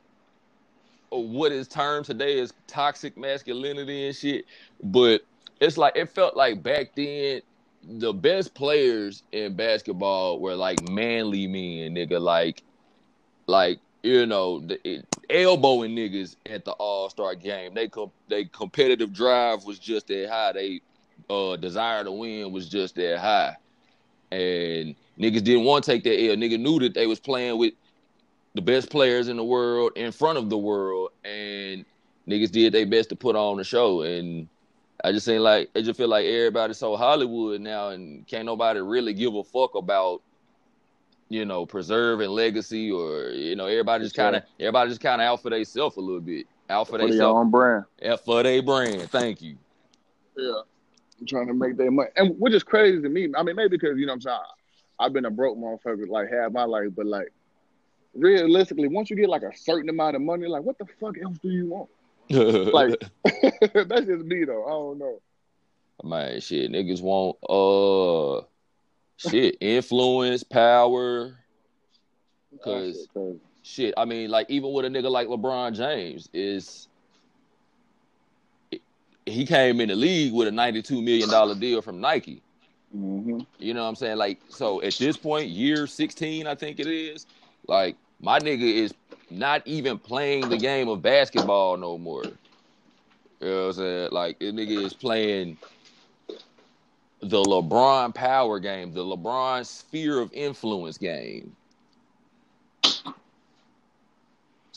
[1.09, 4.45] what is termed today as toxic masculinity and shit.
[4.83, 5.21] But
[5.61, 7.41] it's like it felt like back then
[7.81, 12.19] the best players in basketball were like manly men, nigga.
[12.19, 12.61] Like,
[13.47, 17.73] like you know, the, it, elbowing niggas at the All Star game.
[17.73, 20.51] They com- they competitive drive was just that high.
[20.51, 20.81] They
[21.29, 23.55] uh, desire to win was just that high,
[24.31, 26.35] and niggas didn't want to take that L.
[26.35, 27.73] Nigga knew that they was playing with
[28.55, 31.85] the best players in the world in front of the world, and
[32.27, 34.01] niggas did their best to put on the show.
[34.01, 34.47] And
[35.03, 38.79] I just ain't like I just feel like everybody's so Hollywood now, and can't nobody
[38.79, 40.21] really give a fuck about
[41.29, 45.25] you know preserving legacy or you know everybody just kind of everybody just kind of
[45.25, 47.85] out for themselves a little bit, out for, For their themselves, own brand.
[48.05, 49.09] out for their brand.
[49.11, 49.57] Thank you.
[50.37, 50.61] Yeah.
[51.27, 52.09] Trying to make their money.
[52.15, 53.29] And which is crazy to me.
[53.35, 54.37] I mean, maybe because, you know I'm saying?
[54.99, 57.31] I've been a broke motherfucker like half my life, but like
[58.13, 61.37] realistically, once you get like a certain amount of money, like what the fuck else
[61.39, 61.89] do you want?
[62.73, 64.65] Like that's just me though.
[64.65, 65.21] I don't know.
[66.03, 68.45] man, shit, niggas want uh
[69.15, 71.37] shit influence, power.
[72.63, 76.87] Cause shit shit, I mean, like even with a nigga like LeBron James, is
[79.27, 82.43] he came in the league with a ninety-two million dollar deal from Nike.
[82.91, 84.17] hmm You know what I'm saying?
[84.17, 87.27] Like, so at this point, year 16, I think it is,
[87.67, 88.93] like, my nigga is
[89.29, 92.39] not even playing the game of basketball no more.
[93.41, 94.09] You know what I'm saying?
[94.11, 95.59] Like, this nigga is playing
[97.21, 101.57] the LeBron power game, the LeBron sphere of influence game.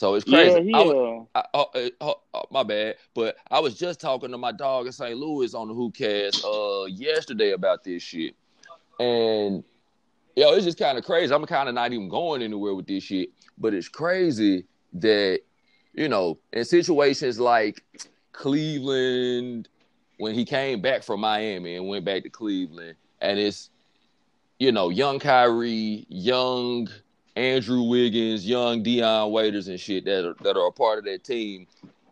[0.01, 0.57] So it's crazy.
[0.57, 4.01] Yeah, he I was- I, oh, uh, oh, oh, my bad, but I was just
[4.01, 5.15] talking to my dog in St.
[5.15, 8.35] Louis on the Hoopcast uh yesterday about this shit,
[8.99, 9.63] and
[10.37, 11.35] yo, it's just kind of crazy.
[11.35, 15.41] I'm kind of not even going anywhere with this shit, but it's crazy that
[15.93, 17.85] you know in situations like
[18.33, 19.69] Cleveland
[20.17, 23.69] when he came back from Miami and went back to Cleveland, and it's
[24.59, 26.89] you know young Kyrie, young
[27.41, 31.25] Andrew Wiggins, young Dion Waiters and shit that are, that are a part of that
[31.25, 31.67] team.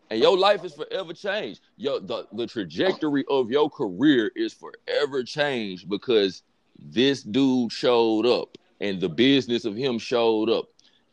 [0.09, 1.61] And your life is forever changed.
[1.77, 6.41] Yo, the, the trajectory of your career is forever changed because
[6.79, 10.65] this dude showed up and the business of him showed up.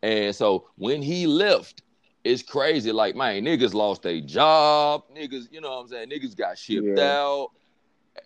[0.02, 1.82] And so when he left,
[2.24, 2.92] it's crazy.
[2.92, 5.02] Like, man, niggas lost their job.
[5.14, 6.08] Niggas, you know what I'm saying?
[6.08, 7.18] Niggas got shipped Yeah.
[7.18, 7.50] out.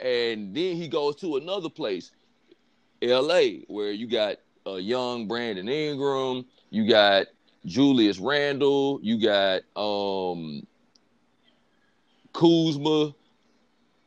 [0.00, 2.12] And then he goes to another place,
[3.02, 4.36] LA, where you got
[4.76, 7.26] a young Brandon Ingram, you got
[7.66, 10.66] Julius Randle, you got um
[12.32, 13.14] Kuzma,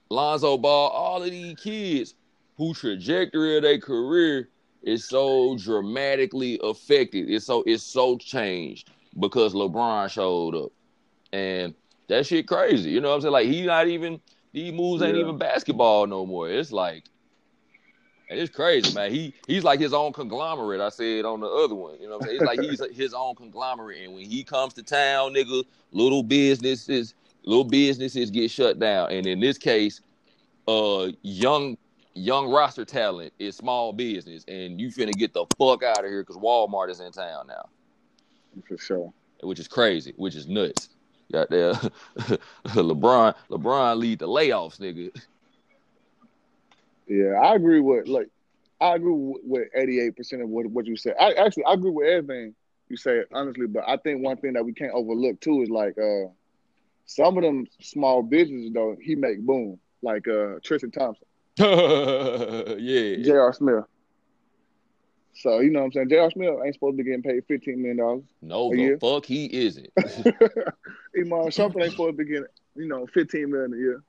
[0.09, 2.15] Lonzo Ball, all of these kids
[2.57, 4.49] who trajectory of their career
[4.83, 7.29] is so dramatically affected.
[7.29, 10.71] It's so it's so changed because LeBron showed up.
[11.31, 11.73] And
[12.07, 12.91] that shit crazy.
[12.91, 13.31] You know what I'm saying?
[13.33, 14.21] Like he not even
[14.51, 15.21] these moves ain't Yeah.
[15.21, 16.49] even basketball no more.
[16.49, 17.05] It's like
[18.29, 19.11] it's crazy, man.
[19.11, 20.81] He he's like his own conglomerate.
[20.81, 21.95] I said on the other one.
[21.99, 22.41] You know what I'm saying?
[22.41, 24.03] It's like he's his own conglomerate.
[24.03, 29.11] And when he comes to town, nigga, little businesses, little businesses get shut down.
[29.11, 30.01] And in this case,
[30.67, 31.77] uh young
[32.15, 34.43] young roster talent is small business.
[34.47, 37.69] And you finna get the fuck out of here because Walmart is in town now.
[38.67, 39.13] for sure.
[39.41, 40.89] Which is crazy, which is nuts.
[41.31, 41.73] Got there
[42.67, 45.11] LeBron, LeBron lead the layoffs, nigga.
[47.07, 48.29] Yeah, I agree with like
[48.81, 49.13] I agree
[49.43, 51.15] with- eighty eight percent of what what you said.
[51.19, 52.55] I actually I agree with everything
[52.89, 55.97] you said honestly, but I think one thing that we can't overlook too is like
[55.97, 56.27] uh
[57.05, 61.25] some of them small businesses though he make boom like uh Tristan Thompson,
[61.57, 63.23] yeah.
[63.23, 63.53] J.R.
[63.53, 63.83] Smith.
[65.35, 66.31] So you know what I'm saying J.R.
[66.31, 68.23] Smith ain't supposed to be getting paid fifteen million dollars.
[68.41, 68.97] No, A the year?
[68.99, 69.87] fuck he isn't.
[69.97, 74.03] Iman Shumpert ain't supposed to be getting you know fifteen million a year.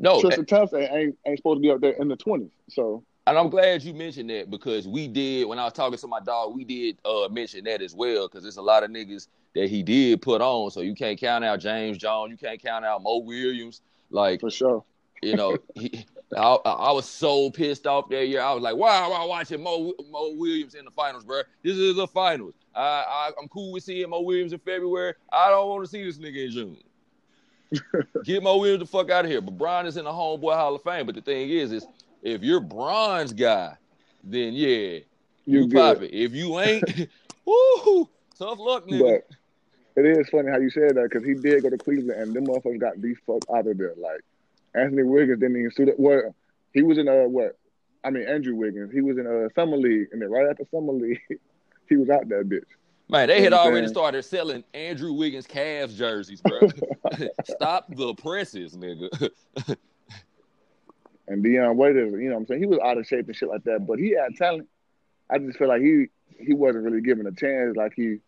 [0.00, 2.50] No, Tristan Thompson ain't ain't supposed to be up there in the twenties.
[2.70, 6.06] So and I'm glad you mentioned that because we did when I was talking to
[6.06, 9.28] my dog, we did uh mention that as well because there's a lot of niggas
[9.54, 10.70] that he did put on.
[10.70, 13.82] So you can't count out James Jones, you can't count out Mo Williams.
[14.10, 14.84] Like for sure.
[15.22, 18.40] you know, he, I, I I was so pissed off that year.
[18.40, 21.42] I was like, why am I watching Mo Mo Williams in the finals, bro?
[21.62, 22.54] This is the finals.
[22.74, 25.14] I, I I'm cool with seeing Mo Williams in February.
[25.30, 26.76] I don't want to see this nigga in June.
[28.24, 29.40] Get Mo Williams the fuck out of here.
[29.40, 31.06] But Brian is in the homeboy Hall of Fame.
[31.06, 31.86] But the thing is, is
[32.22, 33.76] if you're Bron's guy,
[34.24, 34.98] then yeah,
[35.44, 36.12] You you, pop it.
[36.12, 36.84] If you ain't,
[37.44, 38.08] woo,
[38.38, 39.22] tough luck, nigga.
[39.94, 42.34] But it is funny how you said that because he did go to Cleveland and
[42.34, 43.94] them motherfuckers got the fuck out of there.
[43.96, 44.20] Like
[44.74, 45.98] Anthony Wiggins didn't even suit it.
[45.98, 46.34] Well,
[46.72, 47.56] he was in uh what?
[48.04, 48.92] I mean Andrew Wiggins.
[48.92, 51.20] He was in a summer league, and then right after summer league,
[51.88, 52.64] he was out that bitch.
[53.10, 56.60] Man, they had know what I'm already started selling Andrew Wiggins Cavs jerseys, bro.
[57.44, 59.30] Stop the presses, nigga.
[61.30, 62.60] And Dion Waiters, you know what I'm saying?
[62.60, 64.68] He was out of shape and shit like that, but he had talent.
[65.30, 66.06] I just feel like he
[66.40, 68.20] he wasn't really given a chance like he, you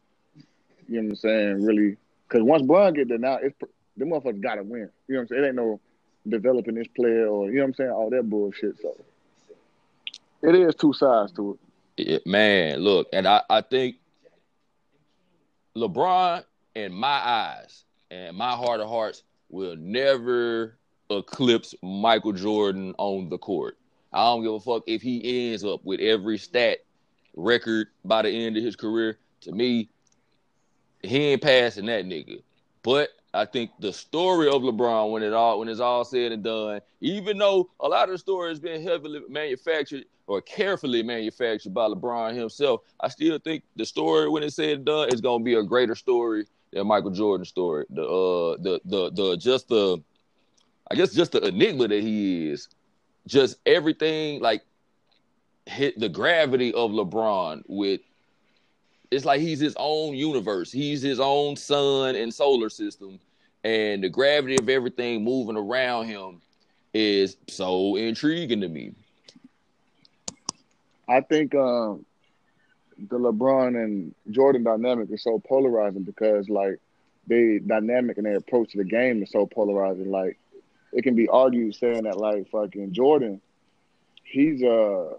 [0.88, 1.96] know what I'm saying, really.
[2.28, 3.56] Because once Bron get there now, it's
[3.96, 4.88] the motherfuckers got to win.
[5.08, 5.42] You know what I'm saying?
[5.42, 5.80] It ain't no
[6.28, 8.80] developing this player or, you know what I'm saying, all that bullshit.
[8.80, 8.94] So
[10.42, 11.58] it is two sides to
[11.96, 12.08] it.
[12.08, 13.96] Yeah, man, look, and I, I think
[15.76, 16.44] LeBron,
[16.74, 20.76] in my eyes and my heart of hearts, will never
[21.10, 23.78] eclipse Michael Jordan on the court.
[24.12, 26.78] I don't give a fuck if he ends up with every stat
[27.34, 29.18] record by the end of his career.
[29.42, 29.88] To me,
[31.02, 32.42] he ain't passing that nigga.
[32.82, 36.42] But I think the story of LeBron, when it all when it's all said and
[36.42, 41.74] done, even though a lot of the story has been heavily manufactured or carefully manufactured
[41.74, 45.54] by LeBron himself, I still think the story, when it's said done, is gonna be
[45.54, 47.84] a greater story than Michael Jordan's story.
[47.90, 50.02] The uh the the the just the
[50.90, 52.68] I guess just the enigma that he is,
[53.26, 54.62] just everything like
[55.66, 58.00] hit the gravity of LeBron with
[59.10, 60.72] it's like he's his own universe.
[60.72, 63.20] He's his own sun and solar system.
[63.64, 66.40] And the gravity of everything moving around him
[66.94, 68.94] is so intriguing to me.
[71.08, 72.04] I think um,
[72.98, 76.78] the LeBron and Jordan dynamic is so polarizing because like
[77.26, 80.10] they dynamic and their approach to the game is so polarizing.
[80.10, 80.38] Like
[80.92, 83.40] it can be argued saying that like fucking Jordan,
[84.24, 85.14] he's uh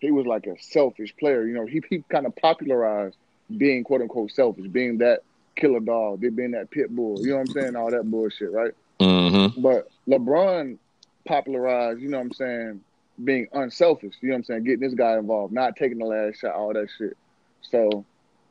[0.00, 1.46] he was like a selfish player.
[1.46, 3.16] You know, he he kind of popularized
[3.56, 5.20] being quote unquote selfish, being that
[5.56, 7.18] killer dog, being that pit bull.
[7.20, 7.76] You know what I'm saying?
[7.76, 8.72] All that bullshit, right?
[9.00, 9.60] Mm-hmm.
[9.60, 10.78] But LeBron
[11.26, 12.80] popularized, you know what I'm saying,
[13.22, 16.40] being unselfish, you know what I'm saying, getting this guy involved, not taking the last
[16.40, 17.16] shot, all that shit.
[17.62, 18.04] So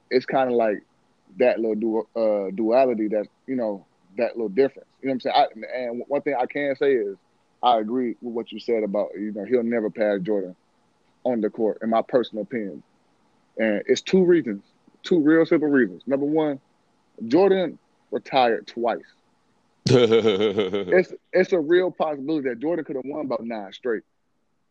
[0.09, 0.83] it's kind of like
[1.39, 3.85] that little du- uh, duality that, you know,
[4.17, 4.87] that little difference.
[5.01, 5.65] You know what I'm saying?
[5.73, 7.17] I, and one thing I can say is
[7.61, 10.55] I agree with what you said about, you know, he'll never pass Jordan
[11.23, 12.83] on the court, in my personal opinion.
[13.57, 14.63] And it's two reasons,
[15.03, 16.03] two real simple reasons.
[16.05, 16.59] Number one,
[17.27, 17.79] Jordan
[18.11, 19.01] retired twice.
[19.89, 24.03] It's it's a real possibility that Jordan could have won about nine straight.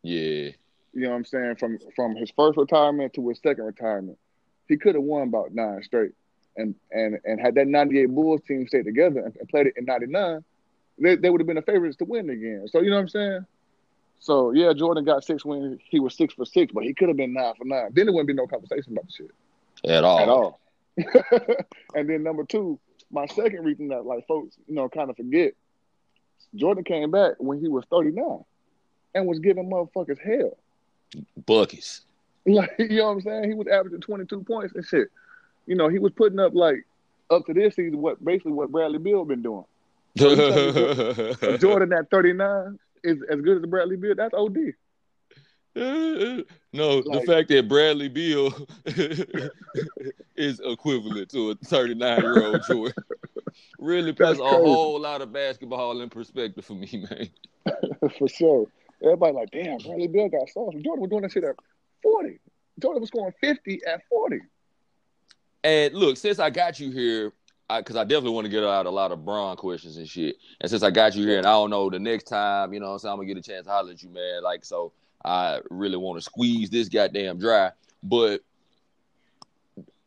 [0.03, 0.51] Yeah.
[0.95, 1.57] You know what I'm saying?
[1.57, 4.19] From from his first retirement to his second retirement,
[4.69, 6.13] he could have won about nine straight.
[6.57, 9.87] And and and had that '98 Bulls team stayed together and, and played it in
[9.87, 10.45] '99,
[10.99, 12.67] they, they would have been the favorites to win again.
[12.69, 13.47] So you know what I'm saying?
[14.21, 15.81] So yeah, Jordan got six wins.
[15.89, 17.91] He was six for six, but he could have been nine for nine.
[17.93, 20.19] Then there wouldn't be no conversation about the shit At all.
[20.21, 20.61] at all.
[21.95, 22.79] and then number two,
[23.11, 25.55] my second reason that like folks, you know, kind of forget,
[26.55, 28.45] Jordan came back when he was 39
[29.15, 30.57] and was giving motherfuckers hell.
[31.47, 32.03] Buckets.
[32.45, 33.45] Like, you know what I'm saying?
[33.45, 35.07] He was averaging 22 points and shit.
[35.67, 36.85] You know, he was putting up like
[37.31, 39.65] up to this season what basically what Bradley Beal been doing.
[40.17, 44.17] Jordan at 39 is as good as Bradley Beal.
[44.17, 44.57] That's OD.
[45.75, 48.53] no, the fact that Bradley Beal
[50.37, 53.05] is equivalent to a 39 year old Jordan
[53.79, 57.29] really puts a whole lot of basketball in perspective for me, man.
[58.19, 58.67] For sure.
[59.03, 60.75] Everybody like, damn, Bradley Beal got sauce.
[60.75, 61.57] Jordan was doing that shit at
[62.03, 62.39] 40.
[62.81, 64.41] Jordan was scoring 50 at 40.
[65.65, 67.33] And look, since I got you here,
[67.69, 70.37] because I, definitely want to get out a lot of Bron questions and shit.
[70.61, 72.87] And since I got you here, and I don't know the next time, you know,
[72.87, 74.43] what I'm saying I'm gonna get a chance to holler at you, man.
[74.43, 74.93] Like, so
[75.25, 77.71] I really want to squeeze this goddamn dry.
[78.03, 78.43] But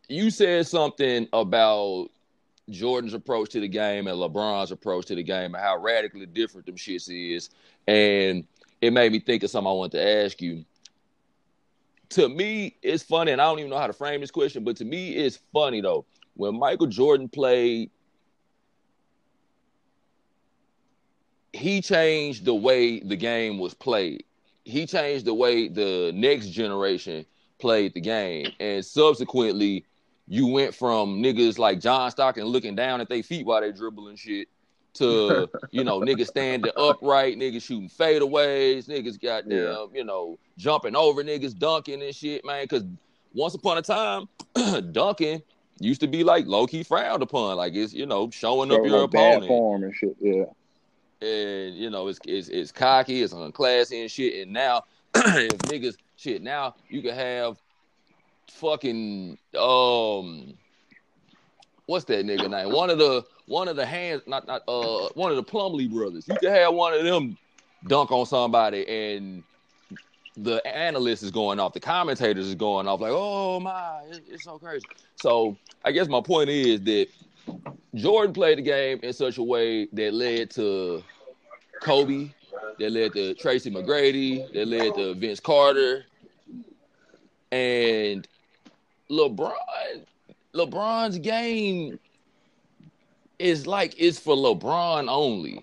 [0.07, 2.09] you said something about
[2.69, 6.65] Jordan's approach to the game and LeBron's approach to the game and how radically different
[6.65, 7.49] them shits is.
[7.87, 8.45] And
[8.81, 10.65] it made me think of something I wanted to ask you.
[12.09, 14.77] To me, it's funny, and I don't even know how to frame this question, but
[14.77, 16.05] to me, it's funny though.
[16.35, 17.89] When Michael Jordan played,
[21.53, 24.25] he changed the way the game was played.
[24.65, 27.25] He changed the way the next generation
[27.59, 28.47] played the game.
[28.59, 29.85] And subsequently,
[30.27, 34.17] you went from niggas like John Stockton looking down at their feet while they dribbling
[34.17, 34.49] shit
[34.95, 39.85] to, you know, niggas standing upright, niggas shooting fadeaways, niggas goddamn, Yeah.
[39.93, 42.63] you know, jumping over niggas, dunking and shit, man.
[42.63, 42.83] Because
[43.33, 44.27] once upon a time,
[44.91, 45.41] dunking
[45.79, 47.57] used to be like low key frowned upon.
[47.57, 50.15] Like it's, you know, showing up your up bad opponent form and shit.
[50.19, 50.45] Yeah.
[51.21, 54.41] and you know it's it's, it's cocky, it's unclassy and shit.
[54.43, 54.83] And now,
[55.15, 57.57] if niggas shit, now you can have
[58.51, 60.53] fucking um,
[61.85, 62.73] what's that nigga name?
[62.73, 66.27] One of the one of the hands, not not uh, one of the Plumlee brothers.
[66.27, 67.37] You can have one of them
[67.87, 69.43] dunk on somebody, and
[70.37, 74.57] the analyst is going off, the commentators is going off, like, oh my, it's so
[74.57, 74.85] crazy.
[75.15, 77.07] So I guess my point is that
[77.93, 81.03] Jordan played the game in such a way that led to
[81.81, 82.29] Kobe,
[82.79, 86.05] that led to Tracy McGrady, that led to Vince Carter,
[87.51, 88.27] and
[89.09, 89.53] LeBron.
[90.55, 91.99] LeBron's game
[93.37, 95.61] is like it's for LeBron only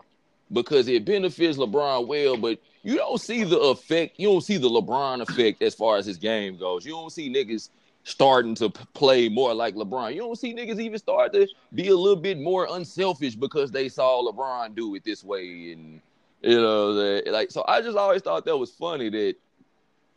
[0.53, 4.19] because it benefits LeBron well, but you don't see the effect.
[4.19, 6.85] You don't see the LeBron effect as far as his game goes.
[6.85, 7.71] You don't see niggas
[8.05, 10.15] starting to play more like LeBron.
[10.15, 13.89] You don't see niggas even start to be a little bit more unselfish because they
[13.89, 16.01] saw LeBron do it this way, and
[16.43, 17.65] you know, like so.
[17.67, 19.37] I just always thought that was funny that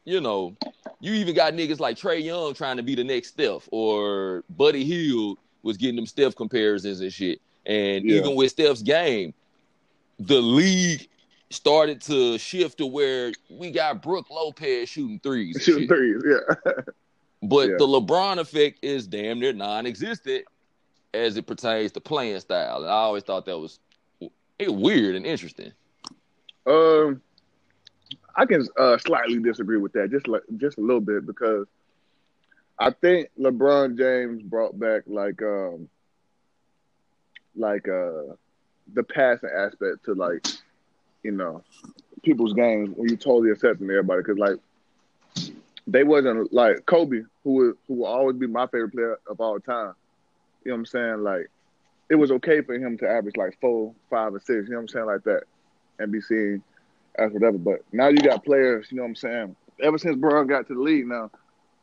[0.05, 0.55] you know
[0.99, 4.83] you even got niggas like Trae Young trying to be the next Steph, or Buddy
[4.83, 7.41] Hield was getting them Steph comparisons and shit.
[7.65, 8.17] And yeah.
[8.17, 9.33] even with Steph's game,
[10.19, 11.09] the league
[11.49, 15.61] started to shift to where we got Brook Lopez shooting threes.
[15.61, 16.55] Shooting threes, yeah.
[17.43, 17.75] but yeah.
[17.77, 20.45] the LeBron effect is damn near non-existent
[21.13, 22.81] as it pertains to playing style.
[22.81, 23.79] And I always thought that was
[24.59, 25.71] weird and interesting.
[26.65, 27.21] Um,
[28.35, 31.67] I can uh, slightly disagree with that, just like just a little bit, because
[32.77, 35.89] I think LeBron James brought back like um
[37.55, 38.35] like uh
[38.93, 40.45] the passing aspect to like
[41.23, 41.63] you know
[42.23, 44.57] people's games when you totally accepting everybody because like
[45.87, 49.59] they wasn't like Kobe who would who will always be my favorite player of all
[49.59, 49.93] time.
[50.63, 51.23] You know what I'm saying?
[51.23, 51.49] Like
[52.09, 54.67] it was okay for him to average like four, five, or six.
[54.67, 55.05] You know what I'm saying?
[55.05, 55.43] Like that,
[55.99, 56.63] and be seen
[57.17, 57.57] as whatever.
[57.57, 58.87] But now you got players.
[58.89, 59.55] You know what I'm saying?
[59.81, 61.31] Ever since Bron got to the league, now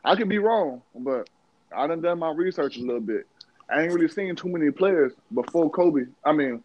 [0.04, 1.28] I could be wrong, but
[1.74, 3.26] I done done my research a little bit.
[3.70, 6.02] I ain't really seen too many players before Kobe.
[6.24, 6.62] I mean,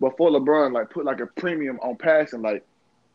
[0.00, 2.64] before LeBron, like put like a premium on passing, like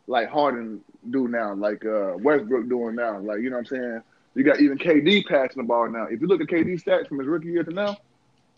[0.08, 3.20] like Harden do now, like uh, Westbrook doing now.
[3.20, 4.02] Like you know what I'm saying?
[4.36, 6.06] You got even KD passing the ball now.
[6.06, 7.98] If you look at KD stats from his rookie year to now,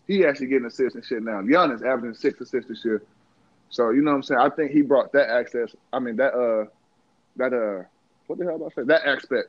[0.06, 1.40] he actually getting assists and shit now.
[1.40, 3.02] Giannis averaging six assists this year.
[3.70, 4.40] So you know what I'm saying?
[4.40, 5.74] I think he brought that access.
[5.92, 6.68] I mean that uh
[7.36, 7.86] that uh
[8.26, 8.86] what the hell about I say?
[8.86, 9.48] That aspect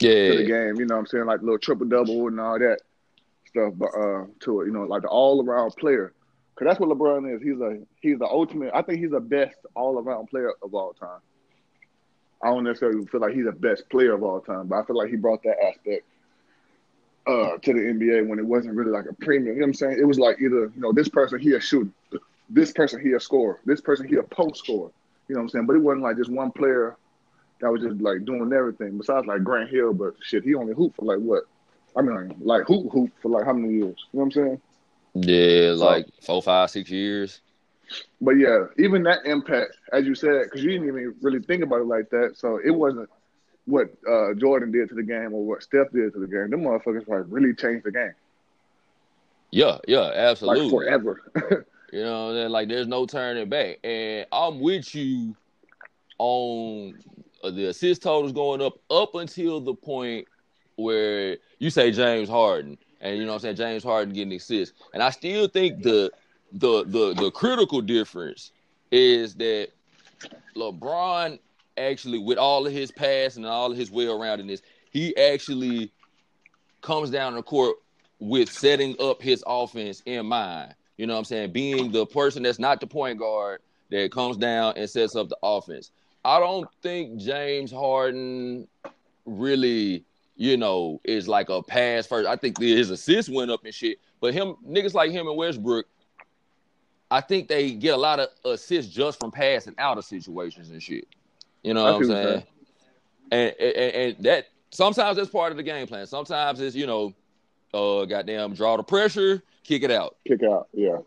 [0.00, 0.30] yeah.
[0.30, 0.76] to the game.
[0.76, 1.26] You know what I'm saying?
[1.26, 2.78] Like little triple double and all that
[3.46, 4.66] stuff but, uh, to it.
[4.66, 6.12] You know, like the all around player.
[6.56, 7.42] Cause that's what LeBron is.
[7.42, 8.70] He's a he's the ultimate.
[8.72, 11.20] I think he's the best all around player of all time.
[12.42, 14.96] I don't necessarily feel like he's the best player of all time, but I feel
[14.96, 16.04] like he brought that aspect
[17.26, 19.54] uh, to the NBA when it wasn't really like a premium.
[19.54, 19.98] You know what I'm saying?
[20.00, 21.90] It was like either you know this person here a shooter,
[22.48, 24.90] this person here a scorer, this person here post score.
[25.28, 25.66] You know what I'm saying?
[25.66, 26.96] But it wasn't like just one player
[27.60, 28.98] that was just like doing everything.
[28.98, 31.44] Besides like Grant Hill, but shit, he only hooped for like what?
[31.96, 34.06] I mean, like hoop hoop for like how many years?
[34.12, 34.60] You know what I'm saying?
[35.14, 37.40] Yeah, like so, four, five, six years.
[38.20, 41.80] But yeah, even that impact, as you said, because you didn't even really think about
[41.80, 42.32] it like that.
[42.36, 43.08] So it wasn't
[43.64, 46.50] what uh, Jordan did to the game or what Steph did to the game.
[46.50, 48.14] Them motherfuckers like really changed the game.
[49.50, 50.64] Yeah, yeah, absolutely.
[50.64, 51.66] Like forever.
[51.96, 53.78] you know, like there's no turning back.
[53.82, 55.34] And I'm with you
[56.18, 56.94] on
[57.42, 60.28] uh, the assist totals going up up until the point
[60.76, 64.78] where you say James Harden, and you know what I'm saying James Harden getting assists,
[64.92, 66.10] and I still think the
[66.52, 68.52] the the the critical difference
[68.90, 69.68] is that
[70.54, 71.38] LeBron
[71.78, 75.90] actually, with all of his pass and all of his well roundedness, he actually
[76.82, 77.76] comes down the court
[78.18, 80.74] with setting up his offense in mind.
[80.96, 81.52] You know what I'm saying?
[81.52, 85.36] Being the person that's not the point guard that comes down and sets up the
[85.42, 85.90] offense.
[86.24, 88.66] I don't think James Harden
[89.24, 90.04] really,
[90.36, 92.28] you know, is like a pass first.
[92.28, 93.98] I think his assists went up and shit.
[94.20, 95.86] But him, niggas like him and Westbrook,
[97.10, 100.82] I think they get a lot of assists just from passing out of situations and
[100.82, 101.06] shit.
[101.62, 102.42] You know what I'm saying?
[103.30, 106.06] And, and, and that sometimes that's part of the game plan.
[106.06, 107.14] Sometimes it's you know,
[107.76, 110.98] uh, goddamn, draw the pressure, kick it out, kick out, yeah.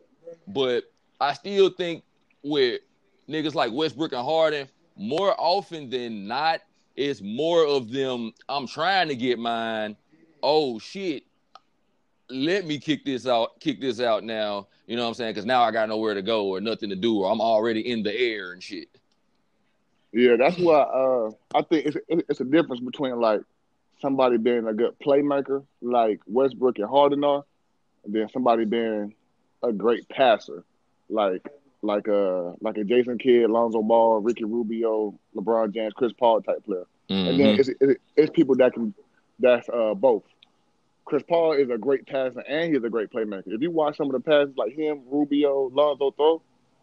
[0.48, 0.84] But
[1.20, 2.04] I still think
[2.44, 2.82] with
[3.28, 6.62] niggas like Westbrook and Harden, more often than not,
[6.96, 8.34] it's more of them.
[8.48, 9.96] I'm trying to get mine.
[10.44, 11.24] Oh shit!
[12.30, 13.60] Let me kick this out.
[13.60, 14.68] Kick this out now.
[14.88, 15.32] You know what I'm saying?
[15.32, 18.04] Because now I got nowhere to go or nothing to do, or I'm already in
[18.04, 18.90] the air and shit.
[20.12, 23.42] Yeah, that's why uh, I think it's it's a difference between like
[24.02, 27.44] somebody being a good playmaker, like Westbrook and Harden are,
[28.04, 29.14] and then somebody being
[29.64, 30.64] a great passer,
[31.10, 31.48] like
[31.82, 36.64] like a like a Jason Kidd, Lonzo Ball, Ricky Rubio, LeBron James, Chris Paul type
[36.66, 36.86] player.
[37.10, 37.30] Mm-hmm.
[37.30, 37.92] And then mm-hmm.
[37.92, 38.94] it's, it's people that can
[39.40, 40.24] that's uh, both.
[41.06, 43.48] Chris Paul is a great passer and he's a great playmaker.
[43.48, 46.42] If you watch some of the passes like him, Rubio, Lonzo throw,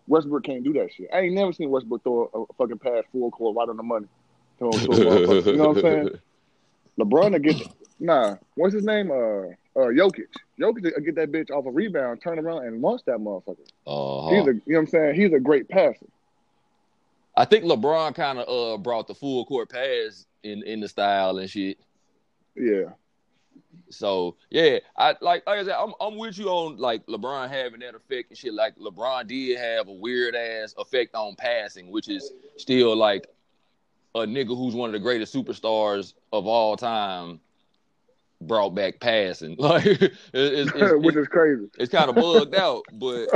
[0.09, 1.09] Westbrook can't do that shit.
[1.15, 3.83] I ain't never seen Westbrook throw a, a fucking pass full court right on the
[3.85, 4.07] money.
[4.59, 5.43] To, to.
[5.51, 6.11] You know what I'm saying?
[6.99, 7.57] LeBron to get
[8.01, 8.37] nah.
[8.55, 9.11] What's his name?
[9.11, 10.29] Uh, uh, Jokic.
[10.59, 13.59] Jokic to get that bitch off a rebound, turn around and launch that motherfucker.
[13.87, 14.31] Uh-huh.
[14.31, 15.15] He's a, you know what I'm saying?
[15.15, 16.07] He's a great passer.
[17.37, 21.39] I think LeBron kind of uh brought the full court pass in in the style
[21.39, 21.79] and shit.
[22.57, 22.93] Yeah.
[23.91, 27.81] So yeah, I like like I said, I'm I'm with you on like LeBron having
[27.81, 28.55] that effect and shit.
[28.55, 33.27] Like LeBron did have a weird ass effect on passing, which is still like
[34.17, 37.39] a nigga who's one of the greatest superstars of all time
[38.41, 39.57] brought back passing.
[39.59, 40.03] Like it,
[40.33, 41.67] it's, it's, Which is crazy.
[41.79, 43.27] it's kind of bugged out, but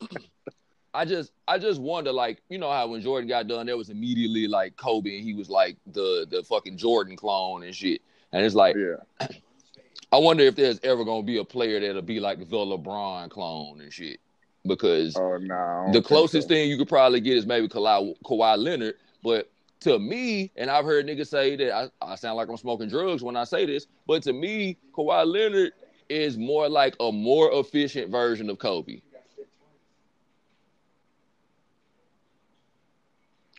[0.94, 3.90] I just I just wonder, like, you know how when Jordan got done, there was
[3.90, 8.00] immediately like Kobe, and he was like the the fucking Jordan clone and shit.
[8.32, 9.26] And it's like Yeah.
[10.12, 13.80] I wonder if there's ever gonna be a player that'll be like the LeBron clone
[13.80, 14.20] and shit.
[14.64, 15.90] Because Oh no.
[15.92, 19.50] The closest thing you could probably get is maybe Kawhi, Kawhi Leonard, but
[19.80, 23.22] to me, and I've heard niggas say that I, I sound like I'm smoking drugs
[23.22, 25.72] when I say this, but to me, Kawhi Leonard
[26.08, 29.00] is more like a more efficient version of Kobe.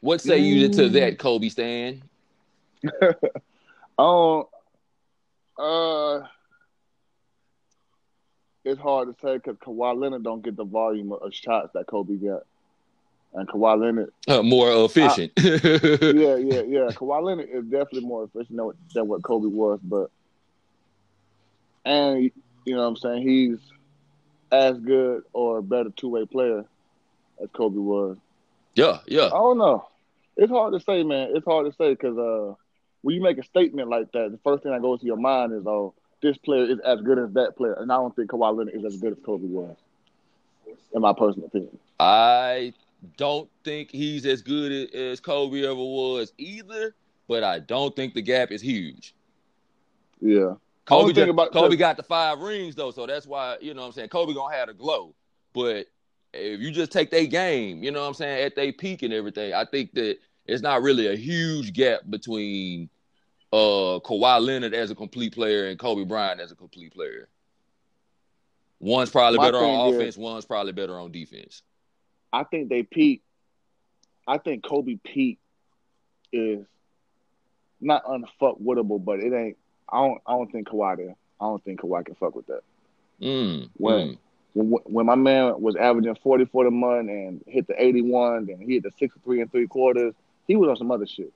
[0.01, 2.03] What say you to that, Kobe Stan?
[3.97, 4.49] Oh,
[5.57, 6.27] uh,
[8.65, 12.15] it's hard to say because Kawhi Leonard don't get the volume of shots that Kobe
[12.15, 12.43] got,
[13.35, 15.31] and Kawhi Leonard, Uh, more efficient.
[15.37, 15.55] yeah,
[16.37, 16.89] yeah, yeah.
[16.91, 20.09] Kawhi Leonard is definitely more efficient than what, than what Kobe was, but
[21.83, 22.31] and
[22.65, 23.59] you know what I'm saying he's
[24.51, 26.65] as good or better two way player
[27.41, 28.17] as Kobe was.
[28.75, 29.25] yeah, yeah.
[29.25, 29.87] I don't know.
[30.37, 31.31] It's hard to say, man.
[31.33, 32.55] It's hard to say because uh,
[33.01, 35.53] when you make a statement like that, the first thing that goes to your mind
[35.53, 38.57] is, "Oh, this player is as good as that player," and I don't think Kawhi
[38.57, 39.75] Leonard is as good as Kobe was,
[40.93, 41.77] in my personal opinion.
[41.99, 42.73] I
[43.17, 46.95] don't think he's as good as Kobe ever was either,
[47.27, 49.15] but I don't think the gap is huge.
[50.21, 53.81] Yeah, Kobe, just- about- Kobe got the five rings though, so that's why you know
[53.81, 55.13] what I'm saying Kobe gonna have the glow.
[55.53, 55.87] But
[56.33, 59.13] if you just take their game, you know what I'm saying, at their peak and
[59.13, 62.89] everything, I think that it's not really a huge gap between
[63.53, 67.29] uh Kawhi Leonard as a complete player and Kobe Bryant as a complete player.
[68.79, 71.61] One's probably My better on thing is- offense, one's probably better on defense.
[72.35, 73.21] I think they peak.
[74.27, 75.39] I think Kobe peak
[76.33, 76.65] is
[77.79, 79.57] not unfuckwittable, but it ain't.
[79.89, 80.21] I don't.
[80.27, 81.15] I don't think Kawhi there.
[81.39, 82.61] I don't think Kawhi can fuck with that.
[83.21, 84.17] Mm, When- mm.
[84.53, 88.59] when when my man was averaging 40 for the month and hit the 81, then
[88.59, 90.13] he hit the 63 and three quarters,
[90.47, 91.31] he was on some other shit.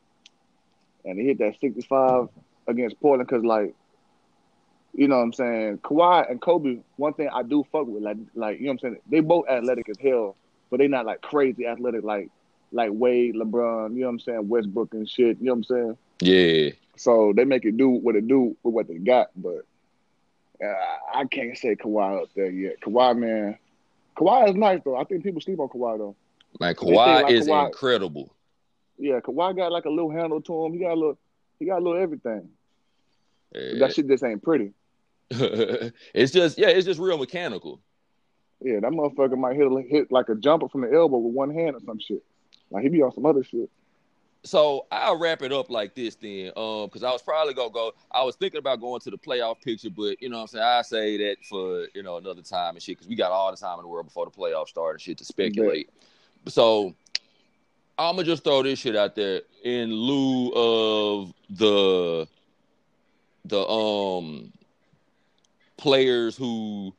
[1.05, 2.27] And he hit that 65
[2.67, 3.73] against Portland because, like,
[4.93, 5.77] you know what I'm saying?
[5.77, 8.91] Kawhi and Kobe, one thing I do fuck with, like, like you know what I'm
[8.93, 9.01] saying?
[9.09, 10.35] They both athletic as hell,
[10.69, 12.29] but they not like crazy athletic like
[12.71, 14.47] like Wade, LeBron, you know what I'm saying?
[14.47, 15.97] Westbrook and shit, you know what I'm saying?
[16.21, 16.69] Yeah.
[16.97, 19.65] So they make it do what it do with what they got, but
[20.63, 22.81] uh, I can't say Kawhi up there yet.
[22.81, 23.57] Kawhi, man,
[24.17, 24.97] Kawhi is nice though.
[24.97, 26.15] I think people sleep on Kawhi though.
[26.59, 28.35] Like Kawhi like, is Kawhi- incredible.
[28.97, 30.73] Yeah, Kawhi got like a little handle to him.
[30.73, 31.17] He got a little,
[31.57, 32.49] he got a little everything.
[33.55, 33.79] Yeah.
[33.79, 34.73] that shit just ain't pretty.
[35.31, 37.81] it's just yeah, it's just real mechanical.
[38.61, 41.75] Yeah, that motherfucker might hit hit like a jumper from the elbow with one hand
[41.75, 42.23] or some shit.
[42.69, 43.69] Like he be on some other shit.
[44.43, 47.91] So I'll wrap it up like this then, um, because I was probably gonna go.
[48.11, 50.63] I was thinking about going to the playoff picture, but you know what I'm saying.
[50.63, 53.57] I say that for you know another time and shit, because we got all the
[53.57, 55.89] time in the world before the playoffs start and shit to speculate.
[56.47, 56.95] So
[57.97, 62.27] I'm gonna just throw this shit out there in lieu of the
[63.43, 64.53] the um
[65.75, 66.93] players who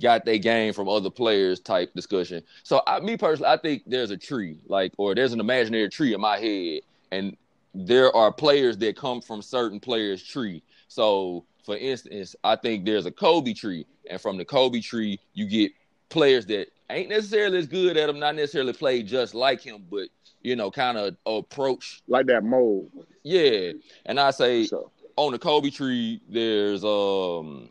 [0.00, 2.42] got their game from other players type discussion.
[2.62, 6.14] So I, me personally, I think there's a tree, like, or there's an imaginary tree
[6.14, 6.80] in my head,
[7.10, 7.36] and
[7.74, 10.62] there are players that come from certain players' tree.
[10.88, 15.46] So, for instance, I think there's a Kobe tree, and from the Kobe tree, you
[15.46, 15.72] get
[16.08, 20.08] players that ain't necessarily as good at him, not necessarily play just like him, but
[20.42, 22.02] you know, kind of approach.
[22.08, 22.90] Like that mold.
[23.22, 23.72] Yeah,
[24.06, 27.68] and I say So on the Kobe tree, there's um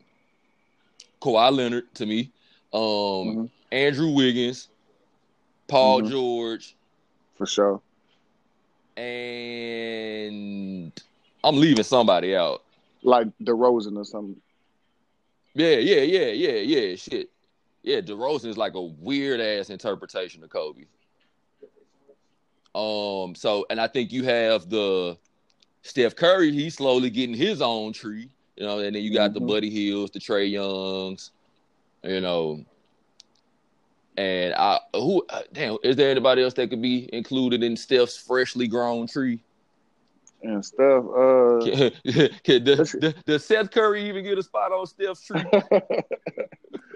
[1.22, 2.32] Kawhi Leonard to me,
[2.74, 3.50] um Mhm.
[3.72, 4.70] Andrew Wiggins,
[5.68, 6.10] Paul Mhm.
[6.10, 6.76] George,
[7.38, 7.82] for sure.
[8.98, 10.92] and
[11.44, 12.64] I'm leaving somebody out.
[13.04, 14.40] Like DeRozan or something.
[15.56, 16.96] Yeah, yeah, yeah, yeah, yeah.
[16.96, 17.30] Shit.
[17.84, 20.86] Yeah, DeRozan is like a weird ass interpretation of Kobe.
[22.76, 25.18] Um, so and I think you have the
[25.82, 29.40] Steph Curry, he's slowly getting his own tree, you know, and then you got the
[29.42, 29.48] Mhm.
[29.48, 31.32] Buddy Hields, the Trae Youngs,
[32.04, 32.64] you know.
[34.18, 38.18] And I who uh, damn, is there anybody else that could be included in Steph's
[38.18, 39.40] freshly grown tree?
[40.44, 41.06] and stuff.
[41.06, 42.96] Uh, Can, can, does,
[43.28, 45.40] does- Seth Curry even get a spot on Steph's tree?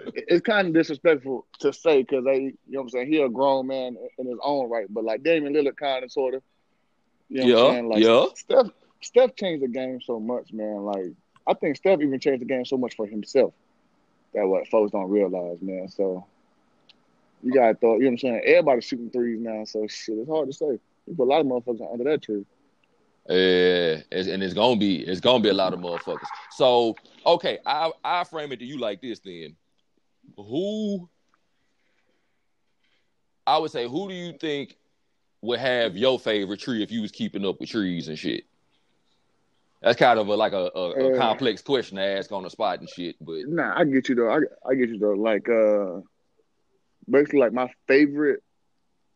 [0.04, 3.28] it's kind of disrespectful to say because they, you know what I'm saying, he a
[3.28, 6.42] grown man in his own right, but like Damian Lillard kind of sort of,
[7.28, 7.88] you know what Yeah, I'm saying?
[7.88, 8.26] Like yeah.
[8.34, 8.66] Steph,
[9.02, 10.78] Steph changed the game so much, man.
[10.78, 11.12] Like
[11.46, 13.54] I think Steph even changed the game so much for himself
[14.34, 15.88] that what folks don't realize, man.
[15.88, 16.26] So
[17.42, 18.42] you gotta throw, you know what I'm saying?
[18.44, 20.78] Everybody's shooting threes now, so shit, it's hard to say.
[21.06, 22.44] You put a lot of motherfuckers under that tree.
[23.28, 26.26] Yeah, it's- and it's gonna be it's gonna be a lot of motherfuckers.
[26.50, 26.94] So
[27.24, 29.56] okay, I I frame it to you like this then.
[30.36, 31.08] Who
[33.46, 34.76] I would say who do you think
[35.42, 38.44] would have your favorite tree if you was keeping up with trees and shit?
[39.82, 42.50] That's kind of a, like a, a, a Uh, complex question to ask on the
[42.50, 44.30] spot and shit, but Nah, I get you though.
[44.30, 45.12] I I get you though.
[45.12, 46.00] Like uh,
[47.08, 48.42] basically like my favorite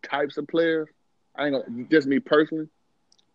[0.03, 0.89] types of players.
[1.35, 2.69] I ain't gonna just me personally.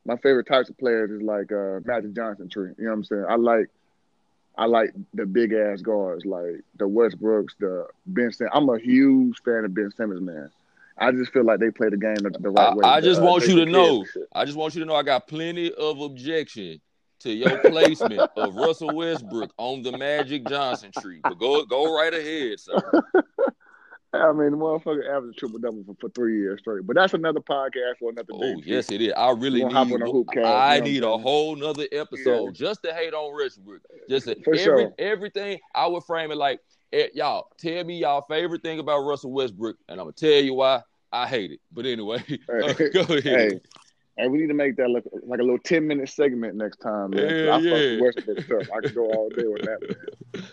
[0.06, 2.72] My favorite types of players is like uh Magic Johnson tree.
[2.78, 3.26] You know what I'm saying?
[3.28, 3.68] I like
[4.58, 8.54] I like the big ass guards like the Westbrooks, the Ben Simmons.
[8.56, 10.50] I'm a huge fan of Ben Simmons, man.
[10.98, 12.84] I just feel like they play the game the, the right I, way.
[12.86, 14.06] I just Uh, want you to know.
[14.34, 16.80] I just want you to know I got plenty of objection
[17.20, 21.20] to your placement of Russell Westbrook on the Magic Johnson tree.
[21.24, 22.78] But go go right ahead, sir.
[24.14, 26.86] I mean, the motherfucker averaged triple double for, for three years straight.
[26.86, 28.54] But that's another podcast for another day.
[28.56, 29.14] Oh yes, it is.
[29.16, 29.96] I really We're hop need.
[29.96, 33.14] on a hoop cast, I you know need a whole nother episode just to hate
[33.14, 33.82] on Westbrook.
[34.10, 34.94] Just to, For every, sure.
[34.98, 35.60] everything.
[35.74, 36.62] I would frame it like,
[36.94, 40.54] eh, y'all tell me y'all favorite thing about Russell Westbrook, and I'm gonna tell you
[40.54, 41.60] why I hate it.
[41.72, 43.24] But anyway, uh, go ahead.
[43.24, 43.60] Hey,
[44.18, 47.12] hey, we need to make that look like a little ten minute segment next time,
[47.12, 47.46] man.
[47.46, 48.02] Yeah, I yeah.
[48.02, 48.68] Westbrook stuff.
[48.76, 50.46] I could go all day with that, man.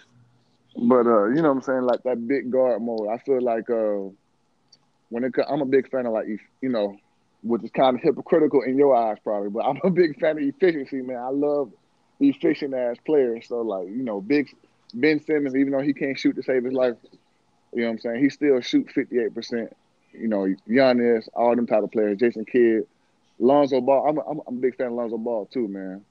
[0.77, 3.09] But uh, you know what I'm saying, like that big guard mode.
[3.09, 4.11] I feel like uh,
[5.11, 6.97] when it, I'm a big fan of like you you know,
[7.43, 10.43] which is kind of hypocritical in your eyes probably, but I'm a big fan of
[10.43, 11.19] efficiency, man.
[11.19, 11.71] I love
[12.21, 13.47] efficient ass players.
[13.49, 14.55] So like you know, big
[14.95, 16.97] Ben Simmons, even though he can't shoot to save his life,
[17.75, 19.77] you know what I'm saying, he still shoot 58 percent.
[20.13, 22.87] You know, Giannis, all them type of players, Jason Kidd,
[23.43, 24.09] Lonzo Ball.
[24.09, 26.05] I'm a, I'm, a- big fan of Lonzo Ball too, man.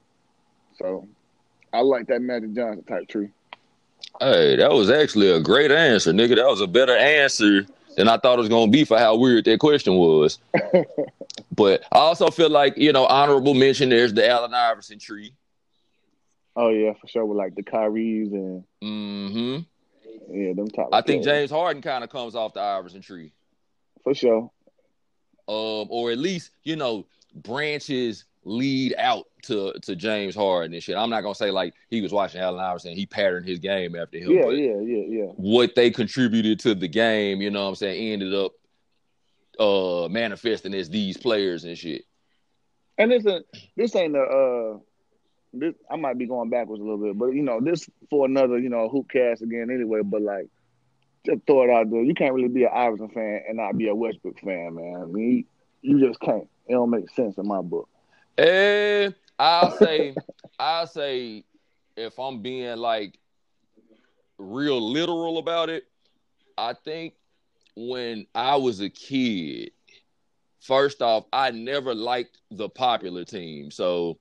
[0.76, 1.08] So
[1.72, 3.30] I like that Magic Johnson type tree.
[4.20, 6.36] Hey, that was actually a great answer, nigga.
[6.36, 7.66] That was a better answer
[7.96, 10.38] than I thought it was gonna be for how weird that question was.
[11.56, 13.88] but I also feel like you know, honorable mention.
[13.88, 15.32] There's the Allen Iverson tree.
[16.54, 17.24] Oh yeah, for sure.
[17.24, 19.58] With like the Kyries and hmm
[20.30, 20.86] yeah, them type.
[20.86, 21.38] Of I think players.
[21.48, 23.32] James Harden kind of comes off the Iverson tree.
[24.04, 24.50] for sure.
[25.48, 30.96] um, or at least you know branches lead out to to James Harden and shit.
[30.96, 34.18] I'm not gonna say like he was watching Allen Iverson, he patterned his game after
[34.18, 34.30] him.
[34.30, 35.32] Yeah, yeah, yeah, yeah.
[35.36, 38.52] What they contributed to the game, you know what I'm saying, ended up
[39.58, 42.04] uh manifesting as these players and shit.
[42.98, 43.42] And this a,
[43.76, 44.78] this ain't a uh
[45.52, 48.58] this I might be going backwards a little bit, but you know this for another
[48.58, 50.00] you know hoop cast again anyway.
[50.02, 50.48] But like
[51.24, 52.02] just throw it out there.
[52.02, 55.00] You can't really be an Iverson fan and not be a Westbrook fan, man.
[55.02, 55.46] I mean,
[55.82, 56.48] you, you just can't.
[56.66, 57.88] It don't make sense in my book.
[58.38, 60.14] And I'll say,
[60.58, 61.44] I'll say,
[61.96, 63.18] if I'm being like
[64.38, 65.84] real literal about it,
[66.56, 67.14] I think
[67.76, 69.72] when I was a kid,
[70.60, 73.70] first off, I never liked the popular team.
[73.70, 74.18] So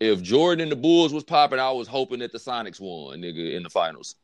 [0.00, 3.54] if Jordan and the Bulls was popping, I was hoping that the Sonics won, nigga,
[3.54, 4.16] in the finals.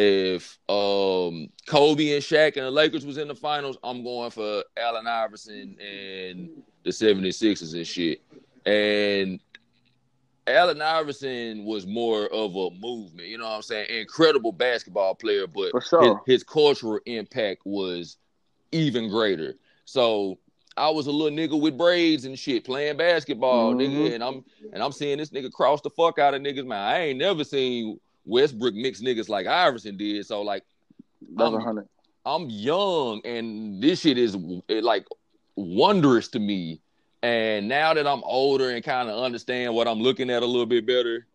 [0.00, 4.64] If um Kobe and Shaq and the Lakers was in the finals, I'm going for
[4.78, 6.48] Allen Iverson and
[6.84, 8.22] the 76ers and shit.
[8.64, 9.40] And
[10.46, 13.90] Allen Iverson was more of a movement, you know what I'm saying?
[13.90, 16.22] Incredible basketball player, but sure.
[16.26, 18.16] his, his cultural impact was
[18.72, 19.56] even greater.
[19.84, 20.38] So
[20.78, 23.80] I was a little nigga with braids and shit playing basketball, Mhm.
[23.80, 26.78] nigga, and I'm and I'm seeing this nigga cross the fuck out of niggas, man.
[26.80, 28.00] I ain't never seen
[28.30, 30.24] Westbrook mix niggas like Iverson did.
[30.26, 30.62] So like
[31.38, 31.84] Um.
[32.26, 34.36] I'm young and this shit is
[34.68, 35.06] it, like
[35.56, 36.80] wondrous to me.
[37.22, 40.66] And now that I'm older and kind of understand what I'm looking at a little
[40.66, 41.26] bit better,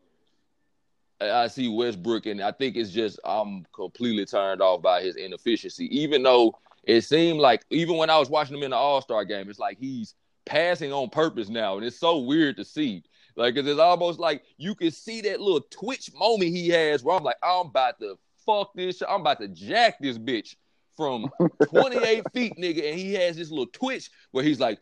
[1.20, 5.16] I I see Westbrook and I think it's just I'm completely turned off by his
[5.16, 5.86] inefficiency.
[5.98, 9.26] Even though it seemed like even when I was watching him in the All Star
[9.26, 10.14] game, it's like he's
[10.46, 13.04] passing on purpose now, and it's so weird to see.
[13.36, 17.16] Like 'cause it's almost like you can see that little twitch moment he has where
[17.18, 19.02] I'm like, I'm about to fuck this.
[19.08, 20.56] I'm about to jack this bitch
[20.96, 21.30] from
[21.70, 24.80] 28 feet, nigga, and he has this little twitch where he's like,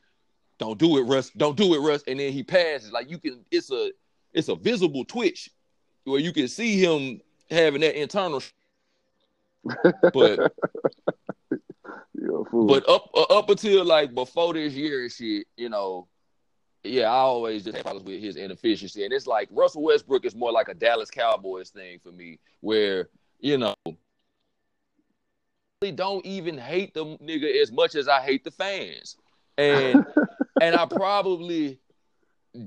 [0.59, 1.31] "Don't do it, Russ.
[1.31, 2.91] Don't do it, Russ." And then he passes.
[2.91, 3.91] Like you can, it's a,
[4.33, 5.49] it's a visible twitch
[6.03, 8.39] where you can see him having that internal.
[8.39, 8.51] sh-
[10.13, 10.53] But
[12.13, 12.67] You're a fool.
[12.67, 16.07] but up uh, up until like before this year and shit, you know,
[16.83, 20.35] yeah, I always just have problems with his inefficiency, and it's like Russell Westbrook is
[20.35, 23.09] more like a Dallas Cowboys thing for me, where
[23.39, 23.75] you know.
[25.83, 29.17] I don't even hate the nigga as much as I hate the fans,
[29.57, 30.05] and
[30.61, 31.79] and I probably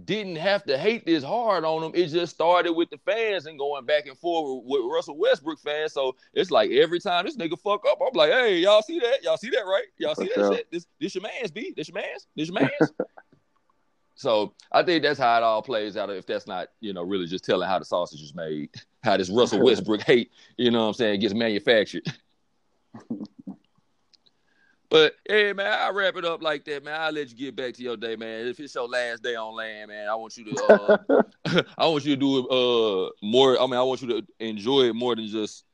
[0.04, 1.92] didn't have to hate this hard on him.
[1.94, 5.92] It just started with the fans and going back and forth with Russell Westbrook fans.
[5.92, 9.22] So it's like every time this nigga fuck up, I'm like, hey, y'all see that?
[9.22, 9.84] Y'all see that, right?
[9.98, 10.70] Y'all see that shit?
[10.72, 11.72] This this your man's B.
[11.76, 12.26] This your man's.
[12.34, 12.92] This your man's.
[14.16, 16.10] so I think that's how it all plays out.
[16.10, 18.70] If that's not, you know, really just telling how the sausage is made,
[19.04, 22.06] how this Russell Westbrook hate, you know what I'm saying, gets manufactured.
[24.88, 27.00] But hey, man, I wrap it up like that, man.
[27.00, 28.46] I'll let you get back to your day, man.
[28.46, 32.04] If it's your last day on land, man, I want you to, uh, I want
[32.04, 33.60] you to do it uh, more.
[33.60, 35.64] I mean, I want you to enjoy it more than just,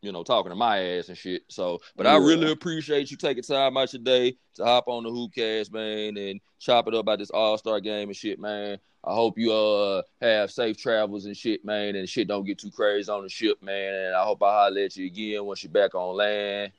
[0.00, 1.42] you know, talking to my ass and shit.
[1.48, 2.14] So, but yeah.
[2.14, 6.16] I really appreciate you taking time out your day to hop on the Hoopcast, man,
[6.16, 8.78] and chop it up about this All Star game and shit, man.
[9.04, 12.70] I hope you uh have safe travels and shit, man, and shit don't get too
[12.70, 13.94] crazy on the ship, man.
[13.94, 16.72] And I hope I holler at you again once you're back on land.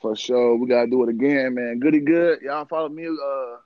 [0.00, 0.56] For sure.
[0.56, 1.80] We gotta do it again, man.
[1.80, 2.40] Goody good.
[2.42, 3.56] Y'all follow me uh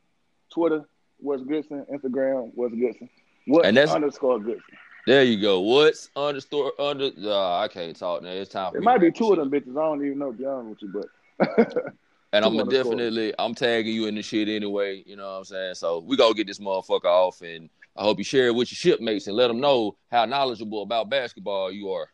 [0.51, 0.85] Twitter,
[1.19, 3.09] What's Goodson, Instagram, What's Goodson.
[3.47, 4.63] What and that's, underscore Goodson.
[5.11, 5.59] There you go.
[5.59, 8.29] What's underscore under uh, I can't talk now.
[8.29, 9.77] It's time It might be two of them bitches.
[9.77, 11.05] I don't even know, be honest with you,
[11.49, 11.85] but
[12.33, 15.75] And I'm definitely I'm tagging you in the shit anyway, you know what I'm saying?
[15.75, 18.77] So we gonna get this motherfucker off and I hope you share it with your
[18.77, 22.09] shipmates and let them know how knowledgeable about basketball you are.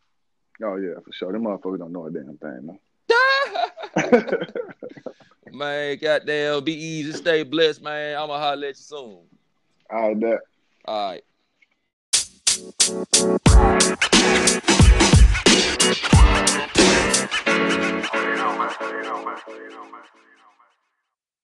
[0.64, 1.32] Oh yeah, for sure.
[1.32, 2.78] Them motherfuckers don't know a damn thing,
[4.24, 4.38] man.
[5.52, 8.16] man, goddamn, be easy, stay blessed, man.
[8.16, 9.18] I'ma holler at you soon.
[9.90, 10.40] All right, bet.
[10.86, 11.22] All right.
[12.56, 12.72] Man.
[19.48, 20.15] You